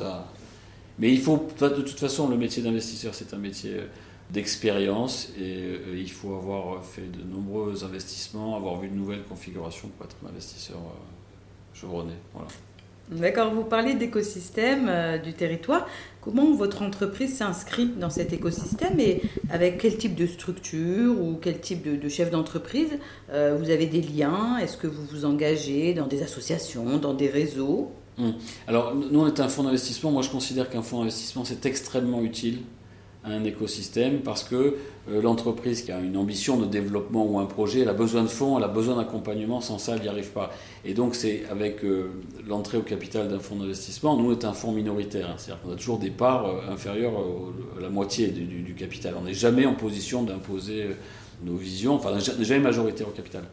Mais 0.99 1.11
il 1.11 1.21
faut, 1.21 1.47
de 1.59 1.81
toute 1.81 1.99
façon, 1.99 2.29
le 2.29 2.37
métier 2.37 2.61
d'investisseur, 2.61 3.15
c'est 3.15 3.33
un 3.33 3.37
métier 3.37 3.81
d'expérience 4.29 5.29
et 5.37 5.63
euh, 5.63 5.97
il 5.97 6.09
faut 6.09 6.35
avoir 6.35 6.83
fait 6.83 7.11
de 7.11 7.23
nombreux 7.23 7.83
investissements, 7.83 8.55
avoir 8.55 8.79
vu 8.79 8.89
de 8.89 8.95
nouvelles 8.95 9.23
configurations 9.23 9.89
pour 9.89 10.05
être 10.05 10.15
un 10.25 10.29
investisseur 10.29 10.77
euh, 10.77 11.73
chevronné. 11.73 12.13
Voilà. 12.33 12.47
D'accord, 13.11 13.53
vous 13.53 13.63
parlez 13.63 13.95
d'écosystème 13.95 14.87
euh, 14.87 15.17
du 15.17 15.33
territoire. 15.33 15.85
Comment 16.21 16.53
votre 16.53 16.81
entreprise 16.81 17.37
s'inscrit 17.37 17.87
dans 17.87 18.09
cet 18.09 18.31
écosystème 18.31 18.97
et 18.99 19.21
avec 19.49 19.77
quel 19.77 19.97
type 19.97 20.15
de 20.15 20.25
structure 20.25 21.21
ou 21.21 21.37
quel 21.41 21.59
type 21.59 21.83
de, 21.83 22.09
chef 22.09 22.31
d'entreprise 22.31 22.97
euh, 23.29 23.57
vous 23.59 23.69
avez 23.69 23.87
des 23.87 24.01
liens? 24.01 24.57
Est-ce 24.57 24.77
que 24.77 24.87
vous 24.87 25.05
vous 25.05 25.25
engagez 25.25 25.93
dans 25.93 26.07
des 26.07 26.23
associations, 26.23 26.97
dans 26.97 27.13
des 27.13 27.27
réseaux? 27.27 27.91
Hum. 28.17 28.35
Alors, 28.67 28.95
nous, 28.95 29.19
on 29.19 29.27
est 29.27 29.39
un 29.41 29.49
fonds 29.49 29.63
d'investissement. 29.63 30.11
Moi, 30.11 30.21
je 30.21 30.29
considère 30.29 30.69
qu'un 30.69 30.81
fonds 30.81 30.99
d'investissement, 30.99 31.43
c'est 31.43 31.65
extrêmement 31.65 32.21
utile 32.21 32.59
un 33.25 33.43
écosystème 33.43 34.19
parce 34.19 34.43
que 34.43 34.75
euh, 35.09 35.21
l'entreprise 35.21 35.81
qui 35.83 35.91
a 35.91 35.99
une 35.99 36.17
ambition 36.17 36.57
de 36.57 36.65
développement 36.65 37.25
ou 37.25 37.39
un 37.39 37.45
projet, 37.45 37.81
elle 37.81 37.89
a 37.89 37.93
besoin 37.93 38.23
de 38.23 38.27
fonds, 38.27 38.57
elle 38.57 38.63
a 38.63 38.69
besoin 38.69 38.97
d'accompagnement, 38.97 39.61
sans 39.61 39.77
ça 39.77 39.95
elle 39.95 40.01
n'y 40.01 40.07
arrive 40.07 40.31
pas. 40.31 40.51
Et 40.85 40.93
donc 40.93 41.15
c'est 41.15 41.43
avec 41.49 41.83
euh, 41.83 42.11
l'entrée 42.47 42.77
au 42.77 42.81
capital 42.81 43.29
d'un 43.29 43.39
fonds 43.39 43.55
d'investissement, 43.55 44.17
nous 44.17 44.29
on 44.29 44.31
est 44.33 44.45
un 44.45 44.53
fonds 44.53 44.71
minoritaire, 44.71 45.29
hein. 45.29 45.35
c'est-à-dire 45.37 45.61
qu'on 45.63 45.71
a 45.71 45.75
toujours 45.75 45.99
des 45.99 46.11
parts 46.11 46.47
euh, 46.47 46.71
inférieures 46.71 47.13
à 47.77 47.81
la 47.81 47.89
moitié 47.89 48.27
du, 48.27 48.45
du 48.45 48.73
capital. 48.73 49.15
On 49.19 49.23
n'est 49.23 49.33
jamais 49.33 49.65
en 49.65 49.73
position 49.73 50.23
d'imposer 50.23 50.87
nos 51.43 51.55
visions, 51.55 51.95
enfin 51.95 52.11
on 52.11 52.15
n'est 52.39 52.45
jamais 52.45 52.61
majoritaire 52.61 53.07
au 53.07 53.11
capital, 53.11 53.43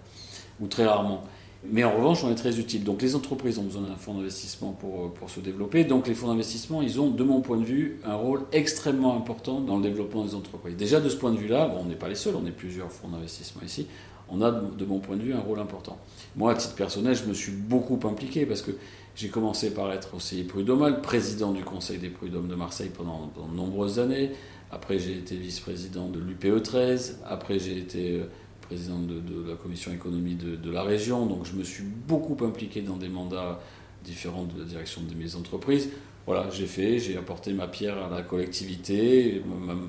ou 0.60 0.66
très 0.66 0.86
rarement. 0.86 1.24
Mais 1.64 1.84
en 1.84 1.94
revanche, 1.94 2.24
on 2.24 2.30
est 2.30 2.36
très 2.36 2.58
utile. 2.58 2.84
Donc 2.84 3.02
les 3.02 3.14
entreprises 3.14 3.58
ont 3.58 3.64
besoin 3.64 3.82
d'un 3.82 3.96
fonds 3.96 4.14
d'investissement 4.14 4.72
pour, 4.72 5.06
euh, 5.06 5.08
pour 5.08 5.28
se 5.28 5.40
développer. 5.40 5.84
Donc 5.84 6.08
les 6.08 6.14
fonds 6.14 6.28
d'investissement, 6.28 6.80
ils 6.80 7.00
ont, 7.00 7.10
de 7.10 7.22
mon 7.22 7.42
point 7.42 7.58
de 7.58 7.64
vue, 7.64 8.00
un 8.04 8.14
rôle 8.14 8.42
extrêmement 8.52 9.14
important 9.16 9.60
dans 9.60 9.76
le 9.76 9.82
développement 9.82 10.24
des 10.24 10.34
entreprises. 10.34 10.76
Déjà 10.76 11.00
de 11.00 11.08
ce 11.08 11.16
point 11.16 11.32
de 11.32 11.38
vue-là, 11.38 11.68
bon, 11.68 11.82
on 11.82 11.84
n'est 11.84 11.96
pas 11.96 12.08
les 12.08 12.14
seuls, 12.14 12.34
on 12.34 12.46
est 12.46 12.52
plusieurs 12.52 12.90
fonds 12.90 13.08
d'investissement 13.08 13.62
ici, 13.62 13.86
on 14.30 14.40
a, 14.40 14.50
de 14.50 14.84
mon 14.84 15.00
point 15.00 15.16
de 15.16 15.22
vue, 15.22 15.34
un 15.34 15.40
rôle 15.40 15.58
important. 15.58 15.98
Moi, 16.36 16.52
à 16.52 16.54
titre 16.54 16.74
personnel, 16.74 17.14
je 17.14 17.24
me 17.24 17.34
suis 17.34 17.52
beaucoup 17.52 17.98
impliqué 18.06 18.46
parce 18.46 18.62
que 18.62 18.70
j'ai 19.16 19.28
commencé 19.28 19.74
par 19.74 19.92
être 19.92 20.10
conseiller 20.10 20.44
prud'homal, 20.44 21.02
président 21.02 21.52
du 21.52 21.64
Conseil 21.64 21.98
des 21.98 22.08
prud'hommes 22.08 22.48
de 22.48 22.54
Marseille 22.54 22.90
pendant, 22.96 23.30
de 23.36 23.54
nombreuses 23.54 23.98
années. 23.98 24.30
Après, 24.70 24.98
j'ai 24.98 25.12
été 25.12 25.36
vice-président 25.36 26.08
de 26.08 26.20
l'UPE 26.20 26.62
13. 26.62 27.18
Après, 27.26 27.58
j'ai 27.58 27.76
été 27.76 28.20
euh, 28.20 28.24
président 28.70 29.00
de, 29.00 29.48
la 29.48 29.56
commission 29.56 29.92
économie 29.92 30.36
de, 30.36 30.70
la 30.70 30.84
région, 30.84 31.26
donc 31.26 31.44
je 31.44 31.54
me 31.54 31.64
suis 31.64 31.82
beaucoup 31.82 32.44
impliqué 32.44 32.82
dans 32.82 32.96
des 32.96 33.08
mandats 33.08 33.60
différents 34.04 34.44
de 34.44 34.60
la 34.60 34.64
direction 34.64 35.02
de 35.02 35.12
mes 35.16 35.34
entreprises. 35.34 35.88
voilà, 36.24 36.48
j'ai 36.52 36.66
fait, 36.66 37.00
j'ai 37.00 37.16
apporté 37.16 37.52
ma 37.52 37.66
pierre 37.66 37.98
à 37.98 38.08
la 38.08 38.22
collectivité, 38.22 39.42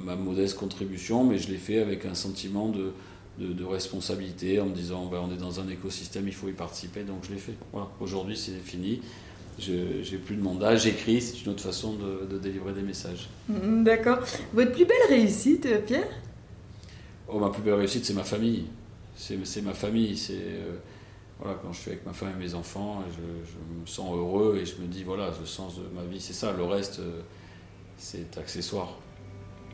ma, 0.04 0.16
modeste 0.16 0.58
contribution, 0.58 1.24
mais 1.24 1.38
je 1.38 1.50
l'ai 1.50 1.60
fait 1.60 1.80
avec 1.80 2.06
un 2.08 2.16
sentiment 2.16 2.70
de, 2.70 2.94
de, 3.38 3.64
responsabilité 3.64 4.60
en 4.60 4.66
me 4.66 4.74
disant 4.74 5.06
ben, 5.06 5.20
on 5.24 5.32
est 5.32 5.40
dans 5.40 5.60
un 5.60 5.70
écosystème, 5.70 6.28
il 6.28 6.34
faut 6.34 6.48
y 6.48 6.54
participer, 6.54 7.04
donc 7.04 7.20
je 7.22 7.34
l'ai 7.34 7.40
fait. 7.40 7.54
Voilà, 7.74 7.88
aujourd'hui 8.00 8.36
c'est 8.36 8.64
fini. 8.64 9.02
J'ai 9.60 10.18
plus 10.18 10.38
de 10.38 10.42
mandat, 10.42 10.76
j'écris, 10.76 11.22
c'est 11.22 11.46
une 11.46 11.52
autre 11.52 11.62
façon 11.62 11.94
de, 11.94 12.38
délivrer 12.40 12.74
des 12.74 12.82
messages. 12.82 13.30
D'accord. 13.48 14.18
Votre 14.54 14.72
plus 14.72 14.86
belle 14.86 15.08
réussite, 15.08 15.68
Pierre? 15.86 16.10
Oh, 17.32 17.40
ma 17.40 17.50
plus 17.50 17.62
belle 17.62 17.76
réussite, 17.76 18.06
c'est 18.06 18.14
ma 18.14 18.24
famille. 18.24 18.66
C'est 19.16 19.62
ma 19.62 19.74
famille. 19.74 20.18
C'est 20.18 20.34
euh, 20.34 20.76
voilà, 21.40 21.58
quand 21.62 21.72
je 21.72 21.80
suis 21.80 21.92
avec 21.92 22.06
ma 22.06 22.14
femme 22.14 22.34
et 22.38 22.44
mes 22.44 22.54
enfants, 22.54 23.04
je, 23.10 23.82
me 23.82 23.86
sens 23.86 24.14
heureux 24.14 24.60
et 24.62 24.66
je 24.66 24.76
me 24.82 24.88
dis 24.88 25.04
voilà, 25.04 25.32
le 25.40 25.46
sens 25.46 25.78
de 25.78 25.84
ma 25.96 26.04
vie, 26.04 26.20
c'est 26.20 26.34
ça. 26.34 26.52
Le 26.52 26.64
reste, 26.64 27.00
euh, 27.00 27.22
c'est 27.98 28.38
accessoire. 28.38 28.98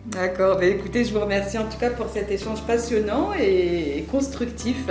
D'accord. 0.06 0.58
Ben, 0.58 0.78
écoutez, 0.78 1.04
je 1.04 1.13
vous 1.13 1.20
remercie 1.20 1.58
en 1.58 1.67
tout 1.67 1.78
cas 1.80 1.89
pour 1.89 2.10
cet 2.10 2.30
échange 2.30 2.62
passionnant 2.62 3.34
et 3.34 4.06
constructif. 4.12 4.88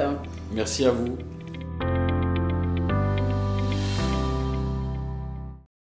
Merci 0.52 0.84
à 0.84 0.90
vous. 0.90 1.16